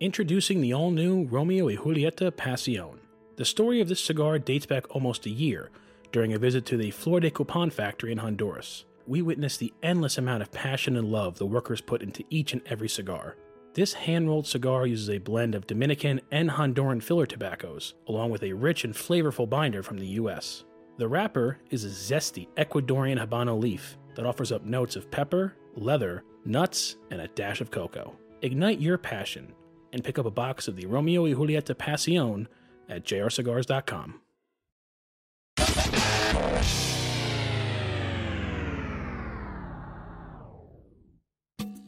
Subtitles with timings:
[0.00, 3.00] Introducing the all new Romeo y Julieta Pasión.
[3.34, 5.70] The story of this cigar dates back almost a year
[6.12, 8.84] during a visit to the Flor de Copan factory in Honduras.
[9.08, 12.62] We witnessed the endless amount of passion and love the workers put into each and
[12.66, 13.38] every cigar.
[13.74, 18.44] This hand rolled cigar uses a blend of Dominican and Honduran filler tobaccos, along with
[18.44, 20.62] a rich and flavorful binder from the US.
[20.98, 26.22] The wrapper is a zesty Ecuadorian Habano leaf that offers up notes of pepper, leather,
[26.44, 28.16] nuts, and a dash of cocoa.
[28.42, 29.54] Ignite your passion
[29.92, 32.46] and pick up a box of the Romeo y Julieta Pasión
[32.88, 34.20] at jrcigars.com.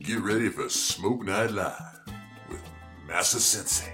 [0.00, 2.00] Get ready for Smoke Night Live
[2.48, 2.62] with
[3.06, 3.92] Massa Sensei.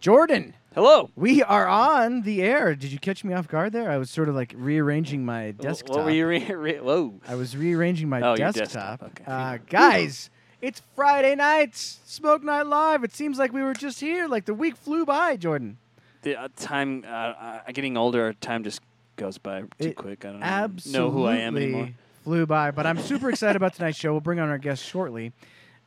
[0.00, 1.10] Jordan, Hello.
[1.14, 2.74] we are on the air.
[2.74, 3.90] Did you catch me off guard there?
[3.90, 5.96] I was sort of like rearranging my desktop.
[5.96, 7.14] What were you re- re- Whoa.
[7.28, 8.64] I was rearranging my Oh, desktop.
[8.64, 9.24] desktop, okay.
[9.26, 10.30] Uh, guys,
[10.62, 13.04] it's Friday nights, Smoke Night Live.
[13.04, 14.26] It seems like we were just here.
[14.26, 15.76] Like the week flew by, Jordan.
[16.22, 18.80] The uh, time, uh, uh, getting older, time just
[19.16, 20.24] goes by too It quick.
[20.24, 21.90] I don't know who I am anymore.
[22.24, 22.70] flew by.
[22.70, 24.12] But I'm super excited about tonight's show.
[24.12, 25.32] We'll bring on our guest shortly.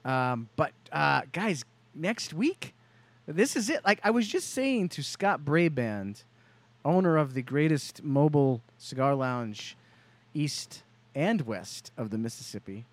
[0.06, 2.74] Um, but uh, guys, next week,
[3.28, 3.84] this is it.
[3.86, 6.24] Like I was just saying to Scott Braband,
[6.86, 9.78] owner of the greatest mobile cigar lounge
[10.34, 10.84] east
[11.16, 12.86] and west of the Mississippi,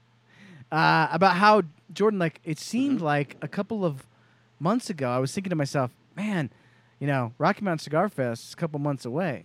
[0.70, 3.04] uh, about how Jordan, like it seemed Mm-hmm.
[3.04, 4.06] like a couple of
[4.58, 6.50] months ago, I was thinking to myself, man,
[6.98, 9.44] you know, Rocky Mountain Cigar Fest is a couple months away,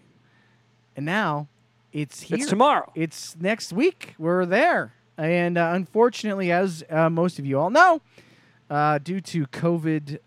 [0.96, 1.48] and now
[1.94, 2.38] it's here.
[2.38, 2.92] It's tomorrow.
[2.96, 4.14] It's next week.
[4.20, 4.94] We're there.
[5.18, 8.02] And uh, unfortunately, as uh, most of you all know,
[8.70, 10.20] uh, due to COVID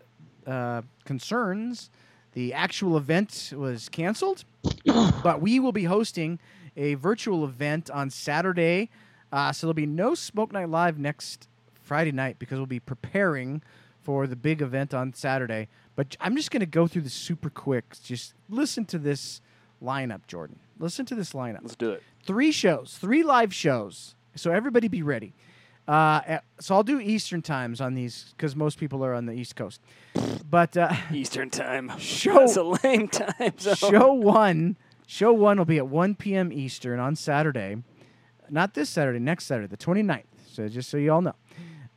[0.49, 1.89] uh, concerns,
[2.33, 4.43] the actual event was canceled.
[5.23, 6.39] but we will be hosting
[6.75, 8.89] a virtual event on Saturday.
[9.31, 11.47] Uh, so there'll be no Smoke Night Live next
[11.81, 13.61] Friday night because we'll be preparing
[14.01, 15.67] for the big event on Saturday.
[15.95, 17.95] But I'm just going to go through this super quick.
[18.03, 19.41] Just listen to this
[19.83, 20.59] lineup, Jordan.
[20.79, 22.03] Listen to this lineup Let's do it.
[22.23, 24.15] three shows, three live shows.
[24.35, 25.33] So everybody be ready.
[25.89, 29.33] Uh, at- so I'll do Eastern times on these because most people are on the
[29.33, 29.81] East Coast.
[30.47, 31.91] But uh, Eastern time.
[31.97, 33.75] Show- That's a lame time zone.
[33.75, 34.77] show one,
[35.07, 36.53] show one will be at 1 p.m.
[36.53, 37.77] Eastern on Saturday.
[38.51, 40.23] Not this Saturday, next Saturday, the 29th.
[40.51, 41.35] So just so you all know.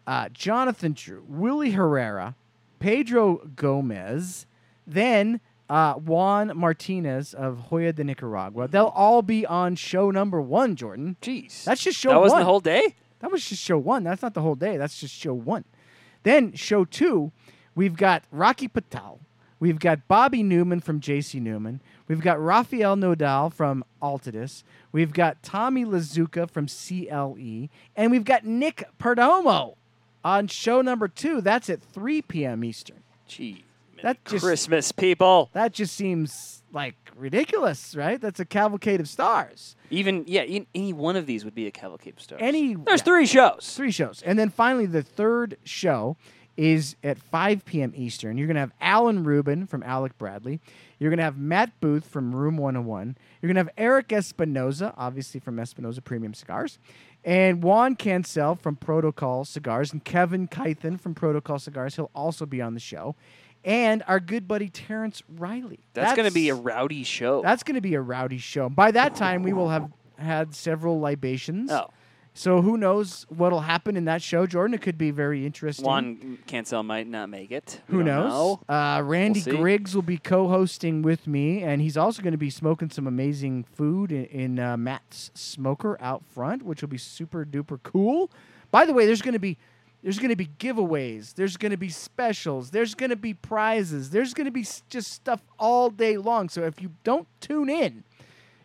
[0.06, 2.34] Uh, Jonathan Drew, Willie Herrera,
[2.78, 4.47] Pedro Gomez,
[4.86, 8.69] then uh, Juan Martinez of Joya de Nicaragua.
[8.69, 11.16] They'll all be on show number one, Jordan.
[11.22, 11.64] Jeez.
[11.64, 12.16] That's just show one.
[12.16, 12.41] That wasn't one.
[12.41, 12.94] the whole day?
[13.22, 14.05] That was just show one.
[14.05, 14.77] That's not the whole day.
[14.77, 15.65] That's just show one.
[16.25, 17.33] Then show two,
[17.75, 19.21] we've got Rocky Patel.
[19.59, 21.81] We've got Bobby Newman from JC Newman.
[22.09, 24.65] We've got Rafael Nodal from Altadis.
[24.91, 27.69] We've got Tommy Lazuka from CLE.
[27.97, 29.77] And we've got Nick Perdomo
[30.25, 31.41] on show number two.
[31.41, 32.65] That's at 3 p.m.
[32.65, 33.04] Eastern.
[33.28, 33.65] Gee.
[34.03, 35.49] That just- Christmas, people.
[35.53, 38.20] That just seems like ridiculous, right?
[38.20, 39.76] That's a cavalcade of stars.
[39.90, 42.40] Even, yeah, e- any one of these would be a cavalcade of stars.
[42.42, 43.04] Any There's yeah.
[43.04, 43.74] three shows.
[43.76, 44.22] Three shows.
[44.22, 46.16] And then finally, the third show
[46.56, 47.92] is at 5 p.m.
[47.96, 48.36] Eastern.
[48.36, 50.60] You're going to have Alan Rubin from Alec Bradley.
[50.98, 53.16] You're going to have Matt Booth from Room 101.
[53.40, 56.78] You're going to have Eric Espinosa, obviously from Espinosa Premium Cigars.
[57.24, 59.92] And Juan Cancel from Protocol Cigars.
[59.92, 61.96] And Kevin Kythen from Protocol Cigars.
[61.96, 63.16] He'll also be on the show.
[63.64, 65.80] And our good buddy Terrence Riley.
[65.94, 67.42] That's, going to be a rowdy show.
[67.42, 68.68] That's going to be a rowdy show.
[68.68, 71.70] By that time, we will have had several libations.
[71.70, 71.90] oh.
[72.34, 74.72] So who knows what'll happen in that show, Jordan?
[74.72, 75.84] It could be very interesting.
[75.84, 77.82] Juan Cancel might not make it.
[77.88, 78.30] We who knows?
[78.30, 78.60] know.
[78.74, 79.50] Uh, Randy see.
[79.50, 83.64] Griggs will be co-hosting with me, and he's also going to be smoking some amazing
[83.64, 88.30] food in, in uh, Matt's smoker out front, which will be super duper cool.
[88.70, 89.58] By the way, there's going to be
[90.03, 91.34] there's going to be giveaways.
[91.34, 92.71] There's going to be specials.
[92.71, 94.10] There's going to be prizes.
[94.10, 96.49] There's going to be just stuff all day long.
[96.49, 98.03] So if you don't tune in,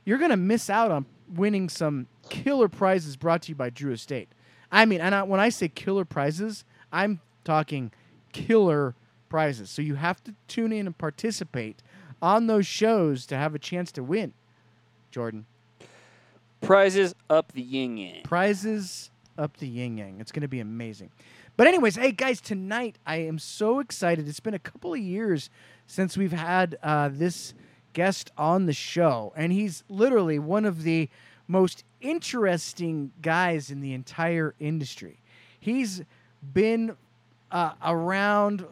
[0.04, 3.92] you're going to miss out on winning some killer prizes brought to you by Drew
[3.92, 4.30] Estate.
[4.72, 7.92] I mean, and I, when I say killer prizes, I'm talking
[8.34, 8.96] killer
[9.30, 9.70] prizes.
[9.70, 11.84] So you have to tune in and participate
[12.22, 14.34] on those shows to have a chance to win.
[15.12, 15.46] Jordan,
[16.62, 18.24] Prizes up the yin yang.
[18.24, 20.20] prizes up the yin yang.
[20.20, 21.12] It's going to be amazing.
[21.56, 24.28] But anyways, hey guys, tonight I am so excited.
[24.28, 25.50] It's been a couple of years
[25.88, 27.54] since we've had uh, this
[27.94, 31.10] guest on the show, and he's literally one of the
[31.48, 35.20] most interesting guys in the entire industry.
[35.60, 36.04] He's
[36.54, 36.96] been
[37.50, 38.66] uh, around,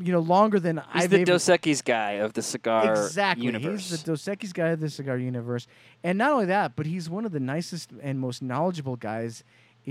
[0.00, 3.44] you know, longer than He's I've the ever- Dos Equis guy of the cigar exactly.
[3.44, 3.90] universe.
[3.90, 5.66] He's the Dos Equis guy of the cigar universe,
[6.04, 9.42] and not only that, but he's one of the nicest and most knowledgeable guys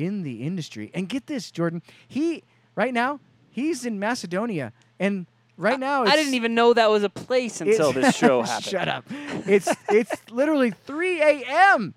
[0.05, 0.91] in the industry.
[0.93, 2.43] And get this, Jordan, he
[2.75, 5.25] right now he's in Macedonia, and
[5.57, 8.65] right now I didn't even know that was a place until it's- this show happened.
[8.65, 9.05] Shut up!
[9.47, 11.93] It's it's literally 3 a.m.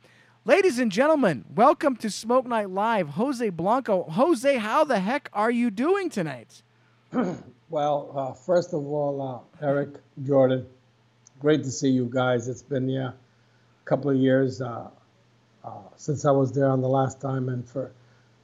[0.47, 3.11] Ladies and gentlemen, welcome to Smoke Night Live.
[3.11, 4.05] Jose Blanco.
[4.05, 6.63] Jose, how the heck are you doing tonight?
[7.69, 9.23] Well, uh, first of all,
[9.63, 9.91] uh, Eric,
[10.25, 10.67] Jordan,
[11.39, 12.49] great to see you guys.
[12.49, 14.91] It's been yeah, a couple of years uh,
[15.65, 17.93] uh, since I was there on the last time, and for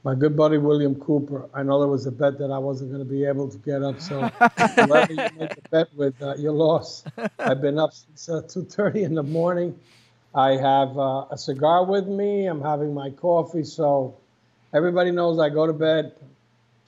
[0.03, 3.03] my good buddy William Cooper, I know there was a bet that I wasn't going
[3.03, 4.21] to be able to get up, so
[4.77, 4.85] you
[5.37, 7.07] made the bet with, uh, you lost.
[7.39, 9.77] I've been up since uh, 2:30 in the morning.
[10.33, 12.45] I have uh, a cigar with me.
[12.45, 14.15] I'm having my coffee, so
[14.73, 16.13] everybody knows I go to bed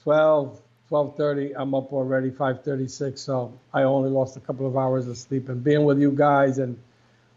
[0.04, 0.60] 12,
[0.90, 1.54] 12:30.
[1.56, 5.48] I'm up already 5:36, so I only lost a couple of hours of sleep.
[5.48, 6.78] And being with you guys and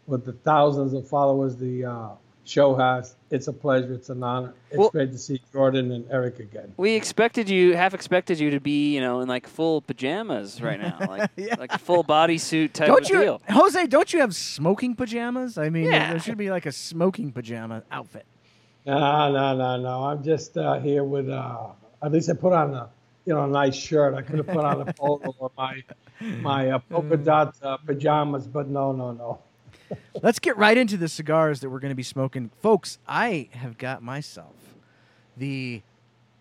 [0.06, 2.08] with the thousands of followers the uh,
[2.44, 3.94] show has, it's a pleasure.
[3.94, 4.52] It's an honor.
[4.70, 6.72] It's Well- great to see Jordan and Eric again.
[6.76, 10.80] We expected you, half expected you to be, you know, in like full pajamas right
[10.80, 11.56] now, like Yeah.
[11.58, 13.42] like a full bodysuit type Don't of you, deal.
[13.50, 13.86] Jose?
[13.86, 15.56] Don't you have smoking pajamas?
[15.58, 16.10] I mean, there- Yeah.
[16.10, 18.26] there should be like a smoking pajama outfit.
[18.86, 20.04] No, no, no, no.
[20.04, 21.28] I'm just uh, here with.
[21.30, 21.68] Uh,
[22.02, 22.90] at least I put on a,
[23.24, 24.12] you know, a nice shirt.
[24.14, 25.82] I could have put on a polo or my,
[26.20, 29.38] my uh, polka dot uh, pajamas, but no, no, no.
[30.22, 32.98] Let's get right into the cigars that we're going to be smoking, folks.
[33.06, 34.54] I have got myself
[35.36, 35.82] the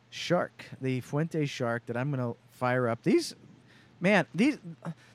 [0.09, 3.03] Shark, the Fuente Shark that I'm going to fire up.
[3.03, 3.35] These,
[3.99, 4.57] man, these.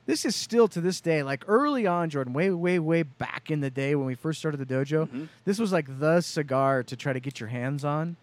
[0.06, 3.60] This is still to this day, like early on, Jordan, way, way, way back in
[3.60, 5.06] the day when we first started the dojo.
[5.06, 5.24] Mm-hmm.
[5.44, 8.16] This was like the cigar to try to get your hands on,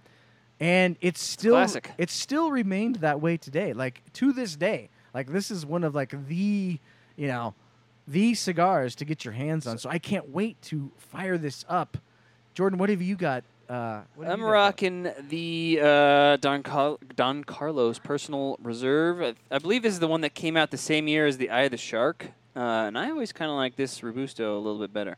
[0.59, 1.91] and it's still Classic.
[1.99, 3.73] it's still remained that way today.
[3.73, 6.79] Like to this day, like this is one of like the
[7.15, 7.53] you know
[8.07, 9.77] the cigars to get your hands on.
[9.77, 11.97] So I can't wait to fire this up.
[12.53, 13.43] Jordan, what have you got?
[13.67, 14.51] Uh, what have I'm you got?
[14.51, 19.21] rocking the uh, Don, Car- Don Carlos Personal Reserve.
[19.21, 21.49] I, I believe this is the one that came out the same year as the
[21.49, 22.27] Eye of the Shark.
[22.55, 25.17] Uh, and I always kind of like this Robusto a little bit better.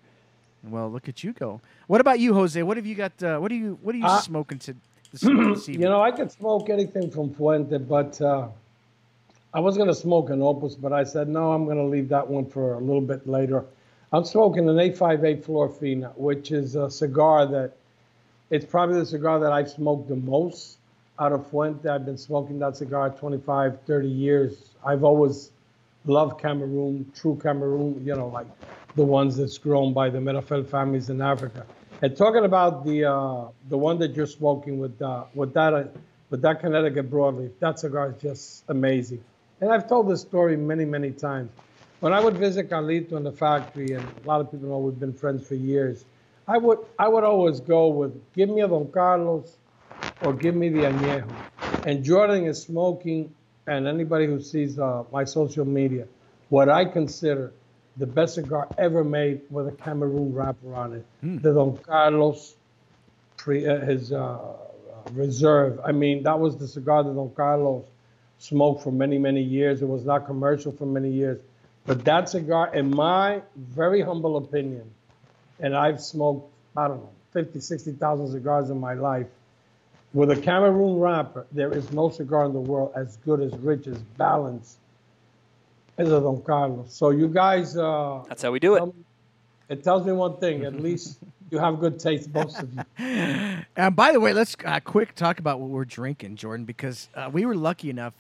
[0.63, 1.62] Well, look at you go.
[1.88, 2.62] What about you, Jose?
[2.63, 3.22] What have you got?
[3.22, 4.74] Uh, what are you What are you Uh, smoking to
[5.12, 5.24] this, this
[5.69, 5.81] evening?
[5.81, 8.48] You know, I could smoke anything from Fuente, but uh,
[9.57, 12.09] I was going to smoke an Opus, but I said, no, I'm going to leave
[12.09, 13.65] that one for a little bit later.
[14.13, 17.71] I'm smoking an 858 Flor Fina, which is a cigar that
[18.51, 20.77] it's probably the cigar that I've smoked the most
[21.18, 21.89] out of Fuente.
[21.89, 24.75] I've been smoking that cigar 25, 30 years.
[24.86, 25.50] I've always
[26.06, 28.45] loved Cameroon, true Cameroon, you know, like
[28.95, 31.65] the ones that's grown by the Meerapfel families in Africa.
[32.03, 35.86] And talking about the uh, the one that you're smoking with uh, with that uh,
[36.30, 39.24] with that Connecticut broadleaf, that cigar is just amazing.
[39.59, 41.50] And I've told this story many, many times.
[42.00, 45.00] When I would visit Carlito in the factory, and a lot of people know we've
[45.00, 46.06] been friends for years,
[46.48, 49.57] I would I would always go with give me a Don Carlos
[50.21, 51.27] or give me the Añejo.
[51.88, 53.33] And Jordan is smoking,
[53.65, 56.07] and anybody who sees uh, my social media,
[56.50, 57.51] what I consider
[57.98, 61.06] the best cigar ever made with a Cameroon wrapper on it,
[61.42, 62.56] the Don Carlos,
[63.38, 64.53] pre, uh, his uh, uh,
[65.13, 65.80] reserve.
[65.83, 67.86] I mean, that was the cigar that Don Carlos
[68.39, 69.82] smoked for many, many years.
[69.82, 71.39] It was not commercial for many years.
[71.86, 74.89] But that cigar, in my very humble opinion,
[75.60, 79.27] and I've smoked, I don't know, 50, 60,000 cigars in my life.
[80.13, 83.88] With a Cameroon wrapper, there is no cigar in the world as good, as rich,
[83.88, 84.77] as balanced
[85.98, 86.94] as a Don Carlos.
[86.94, 88.79] So you guys, uh, That's how we do it.
[88.79, 88.94] tell me-
[89.70, 90.63] it tells me one thing.
[90.63, 91.20] At least
[91.51, 92.84] you have good taste, both of you.
[93.75, 97.29] And by the way, let's uh, quick talk about what we're drinking, Jordan, because uh,
[97.32, 98.13] we were lucky enough.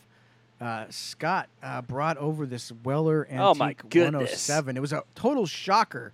[0.59, 4.47] Uh, Scott uh, brought over this Weller Antique Oh, my goodness.
[4.47, 4.77] 107.
[4.77, 6.13] It was a total shocker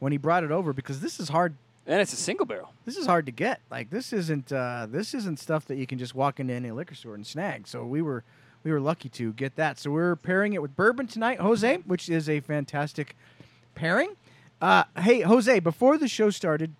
[0.00, 1.54] when he brought it over because this is hard.
[1.86, 2.72] And it's a single barrel.
[2.84, 3.60] This is hard to get.
[3.70, 6.96] Like this isn't uh, this isn't stuff that you can just walk into any liquor
[6.96, 7.68] store and snag.
[7.68, 8.24] So we were
[8.64, 9.78] we were lucky to get that.
[9.78, 13.14] So we're pairing it with bourbon tonight, Jose, which is a fantastic
[13.76, 14.16] pairing.
[14.60, 16.74] Uh, hey, Jose, before the show started,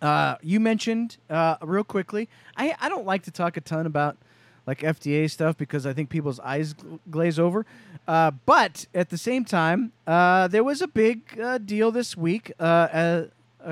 [0.00, 2.30] uh, you mentioned uh, real quickly.
[2.56, 4.16] I I don't like to talk a ton about
[4.66, 6.74] like FDA stuff because I think people's eyes
[7.10, 7.66] glaze over.
[8.06, 12.52] Uh, but at the same time, uh, there was a big uh, deal this week.
[12.58, 13.28] Uh, a,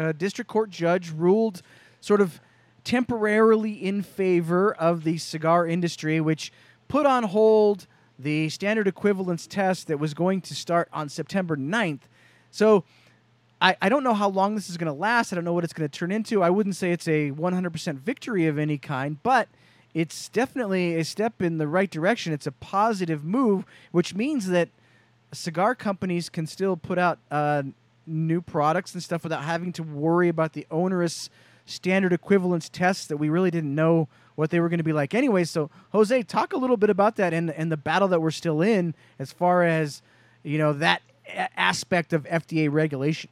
[0.08, 1.62] a district court judge ruled
[2.00, 2.40] sort of
[2.84, 6.52] temporarily in favor of the cigar industry, which
[6.88, 7.86] put on hold
[8.18, 12.02] the standard equivalence test that was going to start on September 9th.
[12.50, 12.84] So
[13.60, 15.32] I, I don't know how long this is going to last.
[15.32, 16.42] I don't know what it's going to turn into.
[16.42, 19.48] I wouldn't say it's a 100% victory of any kind, but
[19.94, 22.32] it's definitely a step in the right direction.
[22.32, 24.68] It's a positive move, which means that
[25.32, 27.62] cigar companies can still put out uh,
[28.06, 31.30] new products and stuff without having to worry about the onerous
[31.66, 35.14] standard equivalence tests that we really didn't know what they were going to be like
[35.14, 35.44] anyway.
[35.44, 38.62] So, Jose, talk a little bit about that and and the battle that we're still
[38.62, 40.02] in as far as
[40.42, 41.02] you know that
[41.56, 43.30] aspect of FDA regulation.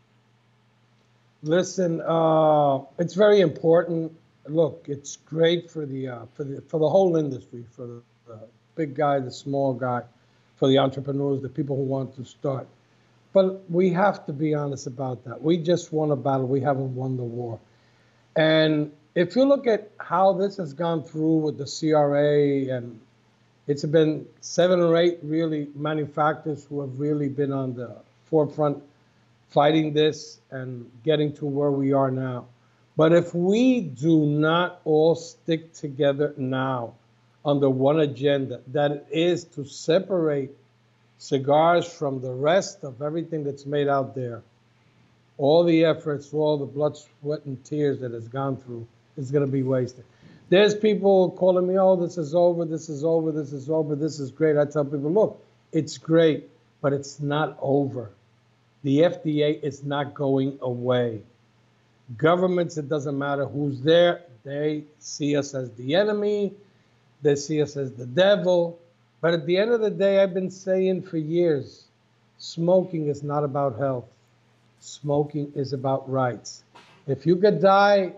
[1.43, 4.13] Listen, uh, it's very important.
[4.49, 8.41] Look, it's great for the uh, for the for the whole industry, for the, the
[8.75, 10.03] big guy, the small guy,
[10.57, 12.67] for the entrepreneurs, the people who want to start.
[13.33, 15.43] But we have to be honest about that.
[15.43, 16.47] We just won a battle.
[16.47, 17.61] We haven't won the war.
[18.37, 23.01] And if you look at how this has gone through with the CRA, and
[23.67, 28.83] it's been seven or eight really manufacturers who have really been on the forefront
[29.51, 32.47] fighting this and getting to where we are now.
[32.99, 36.95] But if we do not all stick together now
[37.45, 40.51] under one agenda, that is to separate
[41.19, 44.43] cigars from the rest of everything that's made out there,
[45.37, 48.85] all the efforts, all the blood, sweat, and tears that has gone through
[49.17, 50.03] is going to be wasted.
[50.49, 54.19] There's people calling me, oh, this is over, this is over, this is over, this
[54.19, 54.57] is great.
[54.57, 55.41] I tell people, look,
[55.71, 56.49] it's great,
[56.81, 58.11] but it's not over.
[58.83, 61.23] The FDA is not going away.
[62.17, 66.55] Governments, it doesn't matter who's there, they see us as the enemy,
[67.21, 68.79] they see us as the devil.
[69.21, 71.85] But at the end of the day, I've been saying for years
[72.39, 74.07] smoking is not about health,
[74.81, 76.63] smoking is about rights.
[77.07, 78.13] If you could die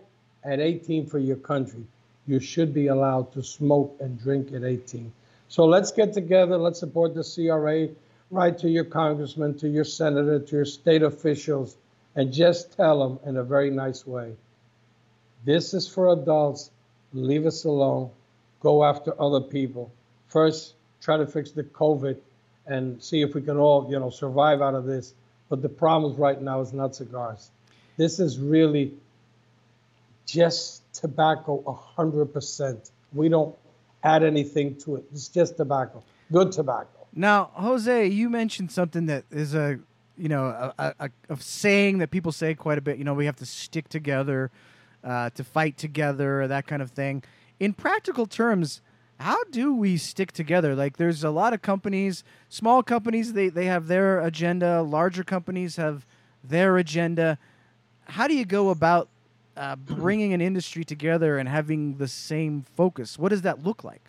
[0.45, 1.85] at 18 for your country,
[2.27, 5.13] you should be allowed to smoke and drink at 18.
[5.49, 7.89] So let's get together, let's support the CRA,
[8.31, 11.77] write to your congressman, to your senator, to your state officials,
[12.17, 14.35] and just tell them in a very nice way
[15.45, 16.71] this is for adults,
[17.13, 18.11] leave us alone,
[18.61, 19.91] go after other people.
[20.29, 22.19] First, try to fix the COVID
[22.67, 25.15] and see if we can all, you know, survive out of this.
[25.49, 27.51] But the problem right now is not cigars.
[27.97, 28.93] This is really
[30.27, 31.63] just tobacco
[31.97, 32.91] 100%.
[33.13, 33.57] We don't
[34.05, 35.05] add anything to it.
[35.13, 36.03] It's just tobacco.
[36.31, 37.07] Good tobacco.
[37.13, 39.81] Now, Jose, you mentioned something that is a
[40.17, 42.99] you know a, a, a saying that people say quite a bit.
[42.99, 44.51] You know, we have to stick together
[45.05, 47.23] uh, to fight together, that kind of thing.
[47.59, 48.81] In practical terms,
[49.19, 50.75] how do we stick together?
[50.75, 54.83] Like, there's a lot of companies, small companies, they they have their agenda.
[54.83, 56.07] Larger companies have
[56.43, 57.39] their agenda.
[58.05, 59.09] How do you go about
[59.57, 63.19] uh, bringing an industry together and having the same focus?
[63.19, 64.03] What does that look like?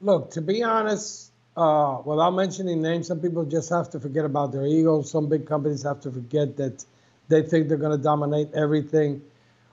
[0.00, 4.52] Look, to be honest, uh, without mentioning names, some people just have to forget about
[4.52, 5.10] their egos.
[5.10, 6.84] Some big companies have to forget that
[7.28, 9.22] they think they're going to dominate everything.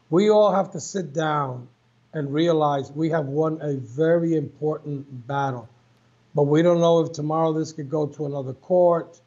[0.10, 1.68] We all have to sit down
[2.14, 5.68] and realize we have won a very important battle.
[6.36, 9.20] But we don't know if tomorrow this could go to another court,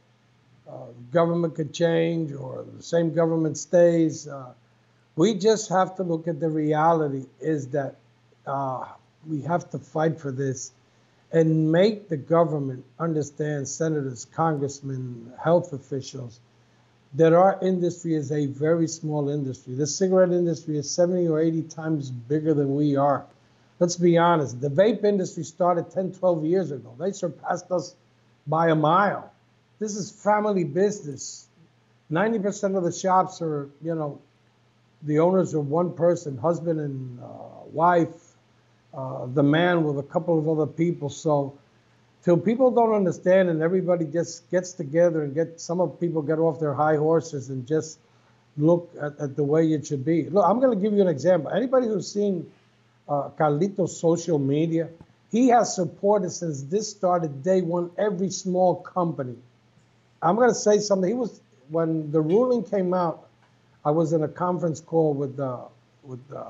[0.68, 4.26] uh, government could change, or the same government stays.
[4.26, 4.52] Uh,
[5.14, 7.96] we just have to look at the reality is that
[8.46, 8.86] uh,
[9.26, 10.72] we have to fight for this
[11.37, 16.40] and make the government understand, senators, congressmen, health officials,
[17.12, 19.75] that our industry is a very small industry.
[19.75, 23.26] The cigarette industry is 70 or 80 times bigger than we are.
[23.81, 24.62] Let's be honest.
[24.62, 26.95] The vape industry started 10, 12 years ago.
[26.99, 27.95] They surpassed us
[28.47, 29.31] by a mile.
[29.78, 31.49] This is family business.
[32.11, 34.19] 90% of the shops are, you know,
[35.02, 37.26] the owners are one person, husband and uh,
[37.71, 38.25] wife,
[38.96, 41.10] uh, the man with a couple of other people.
[41.10, 41.58] So
[42.24, 46.38] till people don't understand and everybody just gets together and get some of people get
[46.38, 47.98] off their high horses and just
[48.56, 50.28] look at, at the way it should be.
[50.30, 51.50] Look, I'm going to give you an example.
[51.50, 52.50] Anybody who's seen
[53.08, 54.88] uh, Carlito's social media,
[55.30, 59.36] he has supported since this started day one every small company.
[60.22, 61.08] I'm going to say something.
[61.08, 63.28] He was when the ruling came out.
[63.84, 65.64] I was in a conference call with uh,
[66.02, 66.44] with uh,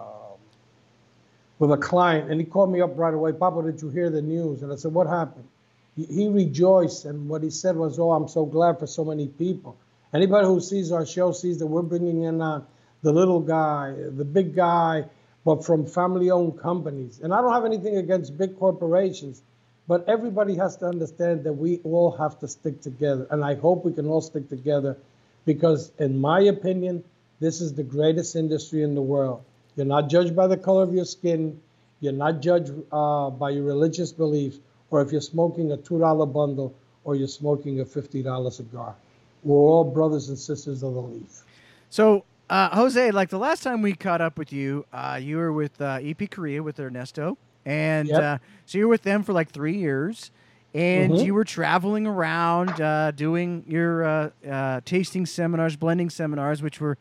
[1.58, 3.32] with a client, and he called me up right away.
[3.32, 4.62] Papa, did you hear the news?
[4.62, 5.48] And I said, What happened?
[5.96, 9.76] He, rejoiced, and what he said was, Oh, I'm so glad for so many people.
[10.12, 12.62] Anybody who sees our show sees that we're bringing in uh,
[13.02, 15.04] the little guy, the big guy,
[15.44, 17.20] but from family owned companies.
[17.20, 19.42] And I don't have anything against big corporations,
[19.88, 23.26] but everybody has to understand that we all have to stick together.
[23.30, 24.96] And I hope we can all stick together
[25.44, 27.04] because, in my opinion,
[27.40, 29.44] this is the greatest industry in the world.
[29.76, 31.60] You're not judged by the color of your skin.
[32.00, 34.58] You're not judged uh, by your religious beliefs
[34.90, 38.94] or if you're smoking a $2 bundle or you're smoking a $50 cigar.
[39.42, 41.42] We're all brothers and sisters of the leaf.
[41.90, 45.52] So, uh, Jose, like the last time we caught up with you, uh, you were
[45.52, 48.22] with uh, EP Carrillo with Ernesto, and Yep.
[48.22, 50.30] uh, so you were with them for like three years,
[50.74, 51.24] and Mhm.
[51.24, 56.98] you were traveling around uh, doing your uh, uh, tasting seminars, blending seminars, which were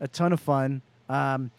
[0.00, 0.82] a ton of fun.
[1.08, 1.50] Um,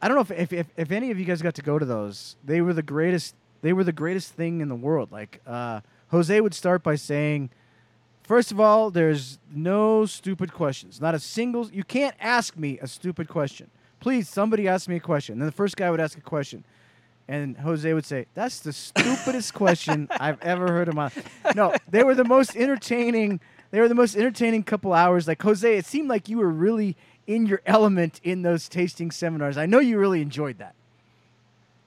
[0.00, 1.84] I don't know if, if, if, if any of you guys got to go to
[1.84, 2.36] those.
[2.44, 3.34] They were the greatest.
[3.62, 5.10] They were the greatest thing in the world.
[5.10, 7.50] Like uh, Jose would start by saying,
[8.26, 11.00] First of all, there's no stupid questions.
[11.00, 11.70] Not a single.
[11.70, 13.70] You can't ask me a stupid question.
[14.00, 15.34] Please, somebody ask me a question.
[15.34, 16.64] And then the first guy would ask a question,
[17.28, 21.12] and Jose would say, "That's the stupidest question I've ever heard in my."
[21.54, 23.38] No, they were the most entertaining.
[23.70, 25.28] They were the most entertaining couple hours.
[25.28, 29.56] Like Jose, it seemed like you were really in your element in those tasting seminars.
[29.56, 30.74] I know you really enjoyed that.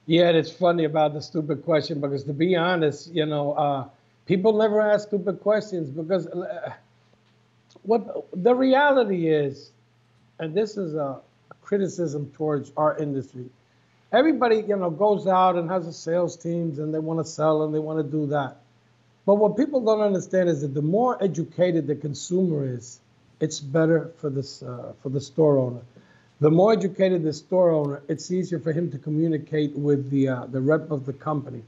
[0.06, 3.88] Yeah, it's funny about the stupid question because to be honest, you know, uh,
[4.26, 6.74] people never ask stupid questions because uh,
[7.84, 9.72] what the reality is,
[10.40, 11.20] and this is a
[11.62, 13.46] criticism towards our industry.
[14.12, 17.64] Everybody, you know, goes out and has a sales teams and they want to sell
[17.64, 18.58] and they want to do that.
[19.28, 23.00] But what people don't understand is that the more educated the consumer is,
[23.40, 25.82] it's better for this uh, for the store owner.
[26.42, 30.46] The more educated the store owner, it's easier for him to communicate with the uh,
[30.46, 31.64] the rep of the company.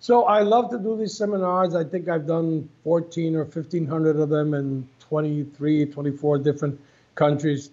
[0.00, 1.74] So I love to do these seminars.
[1.74, 6.80] I think I've done 14 or 1500 of them in 23, 24 different
[7.14, 7.70] countries.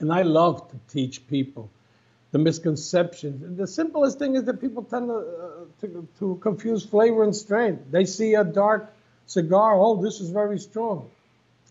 [0.00, 1.70] And I love to teach people
[2.32, 3.56] the misconceptions.
[3.56, 7.84] The simplest thing is that people tend to, uh, to, to confuse flavor and strength.
[7.92, 8.92] They see a dark
[9.26, 11.10] cigar, oh, this is very strong.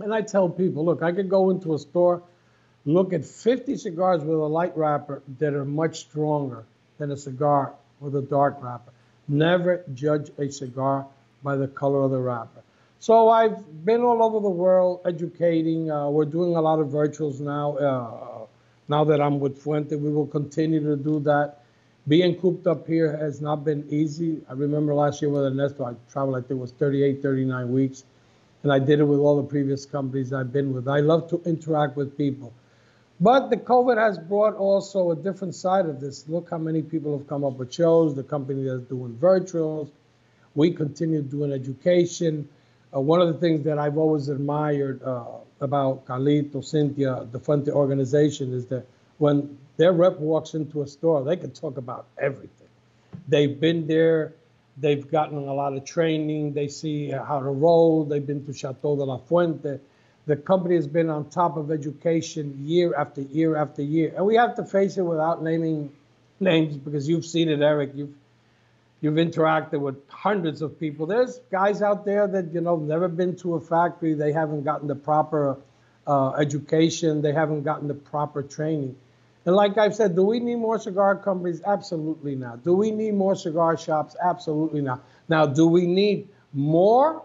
[0.01, 2.24] And I tell people, look, I could go into a store,
[2.86, 6.65] look at 50 cigars with a light wrapper that are much stronger
[6.98, 8.91] than a cigar with a dark wrapper.
[9.27, 11.08] Never judge a cigar
[11.43, 12.62] by the color of the wrapper.
[13.00, 15.89] So I've been all over the world educating.
[15.89, 17.77] Uh, we're doing a lot of virtuals now.
[17.77, 18.46] Uh,
[18.88, 21.63] now that I'm with Fuente, we will continue to do that.
[22.08, 24.41] Being cooped up here has not been easy.
[24.50, 28.03] I remember last year with Ernesto, I traveled, I think it was 38, 39 weeks.
[28.64, 30.88] And I did it with all the previous companies I've been with.
[30.88, 32.54] I love to interact with people.
[33.20, 36.28] But the COVID has brought also a different side of this.
[36.28, 39.90] Look how many people have come up with shows, the company that's doing virtuals.
[40.56, 42.50] We continue doing education.
[42.94, 45.26] Uh, one of the things that I've always admired uh,
[45.62, 48.86] about Carlito, Cynthia, the Fuente organization is that
[49.20, 52.68] when their rep walks into a store, they can talk about everything.
[53.28, 54.34] They've been there,
[54.77, 58.96] they've gotten a lot of training, they see how to roll, they've been to Chateau
[58.96, 59.79] de la Fuente.
[60.27, 64.14] The company has been on top of education year after year after year.
[64.16, 65.92] And we have to face it without naming
[66.40, 67.92] names because you've seen it, Eric.
[67.96, 68.14] You've
[69.01, 71.07] you've interacted with hundreds of people.
[71.07, 74.14] There's guys out there that you know never been to a factory.
[74.14, 75.57] They haven't gotten the proper
[76.05, 77.22] uh, education.
[77.22, 78.96] They haven't gotten the proper training.
[79.46, 81.62] And like I've said, do we need more cigar companies?
[81.66, 82.64] Absolutely not.
[82.64, 84.16] Do we need more cigar shops?
[84.22, 85.04] Absolutely not.
[85.30, 87.24] Now, do we need more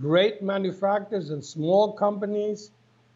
[0.00, 2.70] great manufacturers and small companies?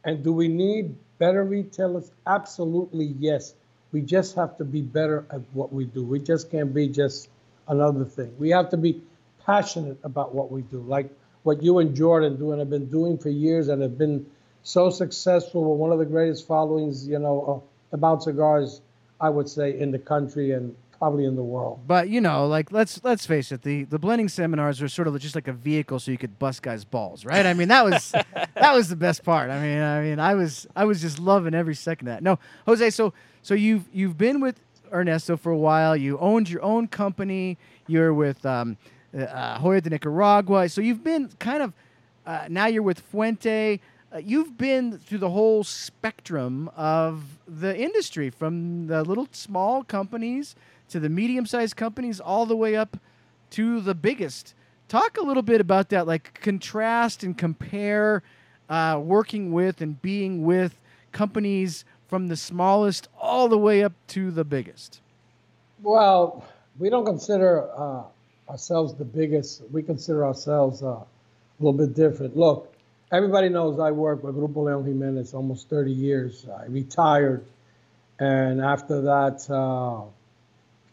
[0.04, 2.10] And do we need better retailers?
[2.26, 3.54] Absolutely yes.
[3.92, 6.04] We just have to be better at what we do.
[6.04, 7.28] We just can't be just
[7.68, 8.34] another thing.
[8.38, 9.02] We have to be
[9.44, 11.10] passionate about what we do, like
[11.42, 14.26] what you and Jordan do and have been doing for years and have been
[14.62, 18.82] so successful with one of the greatest followings, you know, uh, about cigars,
[19.20, 21.80] I would say, in the country and probably in the world.
[21.86, 25.18] But you know, like let's let's face it, the the blending seminars were sort of
[25.18, 27.46] just like a vehicle so you could bust guys' balls, right?
[27.46, 29.50] I mean, that was that was the best part.
[29.50, 32.22] I mean, I mean, I was I was just loving every second of that.
[32.22, 34.60] No, Jose, so so you've you've been with
[34.92, 35.96] Ernesto for a while.
[35.96, 37.58] You owned your own company.
[37.86, 38.76] You're with um,
[39.16, 40.68] uh, Joya de Nicaragua.
[40.68, 41.72] So you've been kind of
[42.26, 43.80] uh, now you're with Fuente.
[44.16, 50.56] Uh, you've been through the whole spectrum of the industry, from the little small companies
[50.88, 52.96] to the medium-sized companies, all the way up
[53.50, 54.54] to the biggest.
[54.88, 58.22] Talk a little bit about that, like contrast and compare
[58.70, 60.80] uh, working with and being with
[61.12, 65.02] companies from the smallest all the way up to the biggest.
[65.82, 66.42] Well,
[66.78, 68.04] we don't consider uh,
[68.48, 69.60] ourselves the biggest.
[69.70, 71.06] We consider ourselves uh, a
[71.60, 72.34] little bit different.
[72.34, 72.72] Look,
[73.12, 76.46] everybody knows I worked with Grupo Leon Jimenes almost 30 years.
[76.48, 77.44] I retired,
[78.18, 80.02] and after that, uh,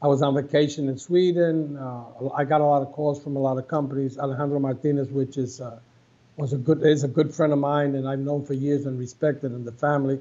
[0.01, 1.77] I was on vacation in Sweden.
[1.77, 4.17] Uh, I got a lot of calls from a lot of companies.
[4.17, 5.79] Alejandro Martinez, which is uh,
[6.35, 8.99] was a good is a good friend of mine, and I've known for years and
[8.99, 10.19] respected in the family.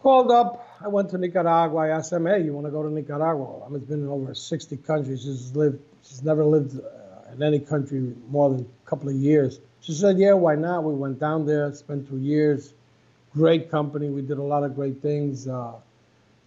[0.00, 0.62] Called up.
[0.80, 1.80] I went to Nicaragua.
[1.80, 4.08] I asked him, "Hey, you want to go to Nicaragua?" I mean, it's been in
[4.08, 5.22] over 60 countries.
[5.22, 5.80] She's lived.
[6.04, 9.58] She's never lived uh, in any country more than a couple of years.
[9.80, 12.72] She said, "Yeah, why not?" We went down there, spent two years.
[13.34, 14.08] great company.
[14.08, 15.46] We did a lot of great things.
[15.46, 15.74] Uh,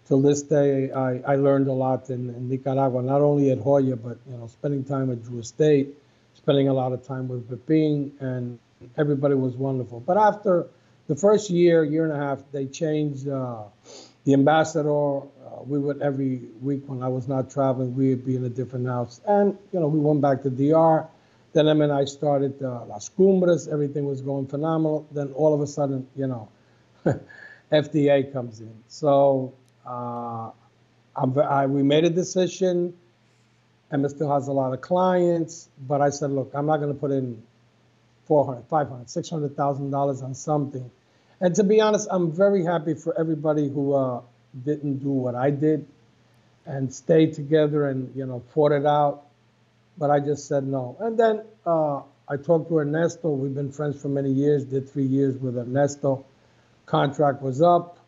[0.07, 3.95] till this day, I, I learned a lot in, in Nicaragua, not only at Joya,
[3.95, 5.89] but you know, spending time at Drew Estate,
[6.33, 8.59] spending a lot of time with Pepin, and
[8.97, 9.99] everybody was wonderful.
[9.99, 10.67] But after
[11.07, 13.63] the first year, year and a half, they changed uh,
[14.25, 15.19] the ambassador.
[15.19, 15.21] Uh,
[15.67, 18.87] we would every week when I was not traveling, we would be in a different
[18.87, 21.07] house, and you know, we went back to DR.
[21.53, 23.67] Then Em and I started uh, Las Cumbres.
[23.67, 25.07] Everything was going phenomenal.
[25.11, 26.49] Then all of a sudden, you know,
[27.71, 28.73] FDA comes in.
[28.87, 29.53] So
[29.85, 30.51] uh,
[31.15, 32.93] I, we made a decision.
[33.91, 36.99] Emma still has a lot of clients, but I said, look, I'm not going to
[36.99, 37.41] put in
[38.25, 40.89] 400, 500, 600,000 dollars on something.
[41.41, 44.21] And to be honest, I'm very happy for everybody who uh,
[44.63, 45.87] didn't do what I did
[46.65, 49.25] and stayed together and you know fought it out.
[49.99, 50.97] But I just said no.
[51.01, 53.31] And then uh, I talked to Ernesto.
[53.31, 54.65] We've been friends for many years.
[54.65, 56.25] Did three years with Ernesto.
[56.87, 57.99] Contract was up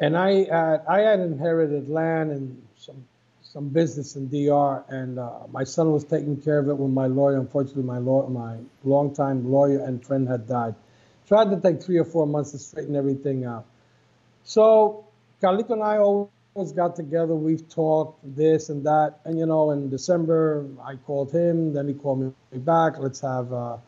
[0.00, 3.06] and I had, I had inherited land and some
[3.42, 7.06] some business in DR, and uh, my son was taking care of it when my
[7.06, 10.74] lawyer, unfortunately, my law, my longtime lawyer and friend had died.
[11.26, 13.64] Tried to take three or four months to straighten everything out.
[14.44, 15.06] So
[15.42, 16.30] Carlito and I always
[16.64, 17.34] got together.
[17.34, 21.94] We've talked this and that, and you know, in December I called him, then he
[21.94, 22.98] called me back.
[22.98, 23.52] Let's have.
[23.52, 23.78] Uh,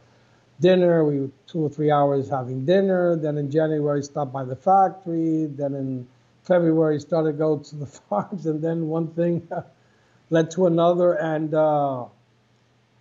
[0.61, 1.05] dinner.
[1.05, 3.17] We were two or three hours having dinner.
[3.17, 5.47] Then in January, stopped by the factory.
[5.47, 6.07] Then in
[6.45, 8.47] February, started to go to the farms.
[8.47, 9.49] And then one thing
[10.31, 11.15] led to another.
[11.15, 12.05] And uh,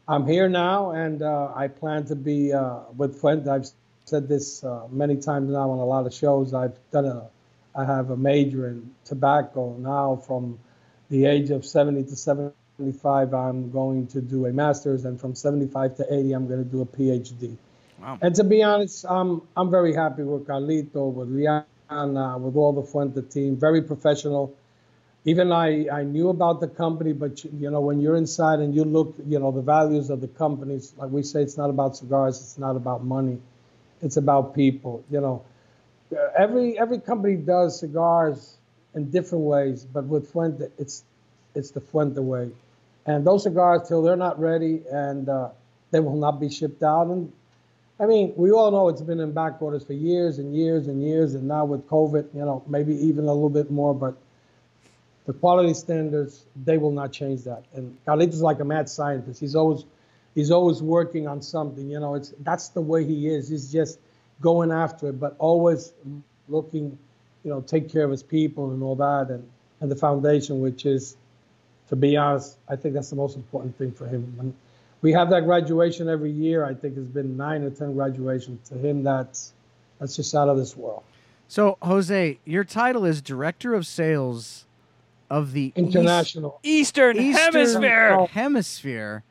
[0.08, 3.50] I'm here now, and uh, I plan to be uh, with Fuente.
[3.50, 3.70] I've
[4.06, 6.54] said this uh, many times now on a lot of shows.
[6.54, 7.30] I've done a,
[7.80, 10.60] I have a major in tobacco now from
[11.10, 15.96] the age of 70 to 75, I'm going to do a master's, and from 75
[15.98, 17.56] to 80, I'm going to do a PhD.
[18.02, 18.18] Wow.
[18.22, 22.84] And to be honest, I'm I'm very happy with Carlito, with Liana, with all the
[22.84, 23.58] Fuente team.
[23.58, 24.54] Very professional.
[25.26, 28.86] Even I, I knew about the company, but you know when you're inside and you
[28.86, 30.94] look, you know the values of the companies.
[30.98, 33.38] Like we say, it's not about cigars, it's not about money,
[34.02, 35.04] it's about people.
[35.12, 35.44] You know,
[36.38, 38.58] every every company does cigars
[38.96, 41.04] in different ways, but with Fuente, it's
[41.56, 42.52] it's the Fuente way.
[43.06, 45.50] And those cigars, till they're not ready, and uh,
[45.92, 47.08] they will not be shipped out.
[47.08, 47.32] And
[48.00, 51.04] I mean, we all know it's been in back orders for years and years and
[51.04, 53.94] years, and now with COVID, you know, maybe even a little bit more.
[53.94, 54.16] But
[55.26, 57.64] the quality standards, they will not change that.
[57.74, 59.40] And Carlito's like a mad scientist.
[59.40, 59.86] He's always
[60.36, 61.90] he's always working on something.
[61.90, 63.50] You know, it's that's the way he is.
[63.50, 64.00] He's just
[64.42, 65.94] going after it, but always
[66.48, 66.98] looking,
[67.44, 69.48] you know, take care of his people and all that, and
[69.82, 71.16] and the foundation, which is
[71.90, 74.34] to be honest, I think that's the most important thing for him.
[74.38, 74.54] When
[75.02, 78.70] we have that graduation every year, I think it's been nine or ten graduations.
[78.70, 79.54] To him, that's
[80.00, 81.04] that's just out of this world.
[81.48, 84.66] So, Jose, your title is Director of Sales
[85.32, 88.26] of the International East, Eastern, Eastern Hemisphere.
[88.28, 89.24] Hemisphere.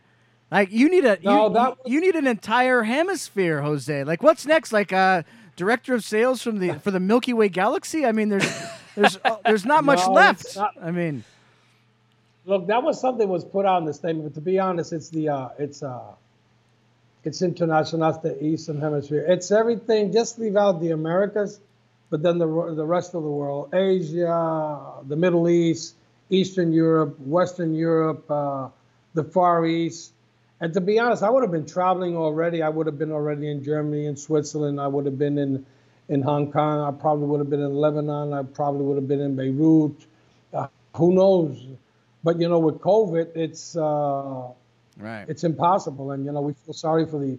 [0.50, 4.04] Like you need a no, you, was, you need an entire hemisphere, Jose.
[4.04, 4.72] Like what's next?
[4.72, 5.22] Like uh
[5.56, 8.06] director of sales from the for the Milky Way galaxy?
[8.06, 8.62] I mean, there's
[8.94, 10.56] there's uh, there's not much no, left.
[10.56, 11.24] Not, I mean,
[12.48, 15.28] Look, that was something was put on the statement, but to be honest, it's the
[15.28, 16.14] uh, it's uh,
[17.22, 19.22] it's international, that's the Eastern Hemisphere.
[19.28, 20.14] It's everything.
[20.14, 21.61] Just leave out the Americas,
[22.08, 24.72] but then the the rest of the world, Asia,
[25.06, 25.94] the Middle East,
[26.30, 28.68] Eastern Europe, Western Europe, uh,
[29.12, 30.12] the Far East.
[30.61, 32.62] And to be honest, I would have been traveling already.
[32.62, 34.81] I would have been already in Germany and Switzerland.
[34.81, 35.66] I would have been in
[36.09, 36.81] in Hong Kong.
[36.81, 38.33] I probably would have been in Lebanon.
[38.33, 40.07] I probably would have been in Beirut.
[40.53, 40.66] Uh,
[40.97, 41.64] who knows?
[42.25, 44.49] But you know, with COVID, it's uh,
[44.99, 45.27] right.
[45.29, 47.38] It's impossible, and you know, we feel sorry for the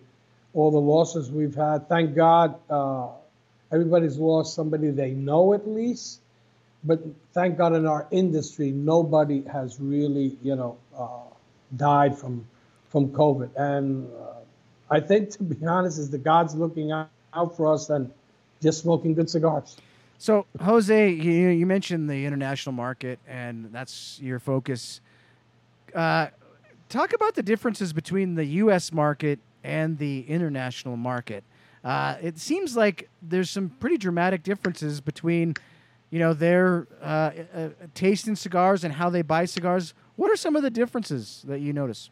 [0.54, 1.90] all the losses we've had.
[1.90, 3.10] Thank God, uh,
[3.72, 6.22] everybody's lost somebody they know at least.
[6.84, 7.02] But
[7.34, 11.24] thank God, in our industry, nobody has really, you know, uh,
[11.76, 12.46] died from
[12.90, 13.52] from COVID.
[13.56, 14.40] And uh,
[14.90, 17.10] I think, to be honest, is the God's looking out,
[17.56, 18.12] for us and
[18.60, 19.78] just smoking good cigars.
[20.18, 25.00] So, Jose, you, you mentioned the international market, and that's your focus.
[25.94, 26.28] Uh,
[26.90, 28.92] talk about the differences between the U.S.
[28.92, 31.44] market and the international market.
[31.84, 35.54] Uh, it seems like there's some pretty dramatic differences between,
[36.10, 39.94] you know, their uh, uh, taste in cigars and how they buy cigars.
[40.16, 42.10] What are some of the differences that you notice?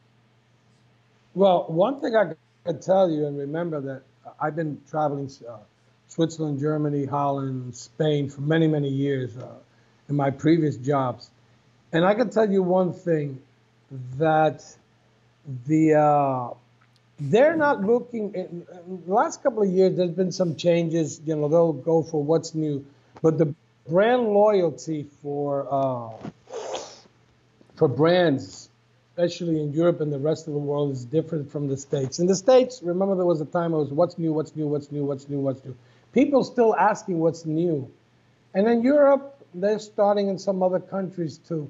[1.37, 2.33] Well, one thing I
[2.65, 4.01] can tell you, and remember that
[4.41, 5.57] I've been traveling uh,
[6.07, 9.49] Switzerland, Germany, Holland, Spain for many, many years uh,
[10.09, 11.29] in my previous jobs.
[11.93, 13.39] And I can tell you one thing
[14.17, 14.65] that
[15.67, 16.55] the uh,
[17.19, 18.33] they're not looking.
[18.33, 21.21] In, in the last couple of years, there's been some changes.
[21.23, 22.83] You know, they'll go for what's new,
[23.21, 23.53] but the
[23.87, 26.29] brand loyalty for uh,
[27.75, 28.66] for brands,
[29.17, 32.19] especially in Europe and the rest of the world, is different from the states.
[32.19, 34.91] In the states, remember there was a time it was what's new, what's new, what's
[34.91, 35.75] new, what's new, what's new.
[36.13, 37.89] People still asking what's new,
[38.53, 41.67] and in Europe, they're starting in some other countries too,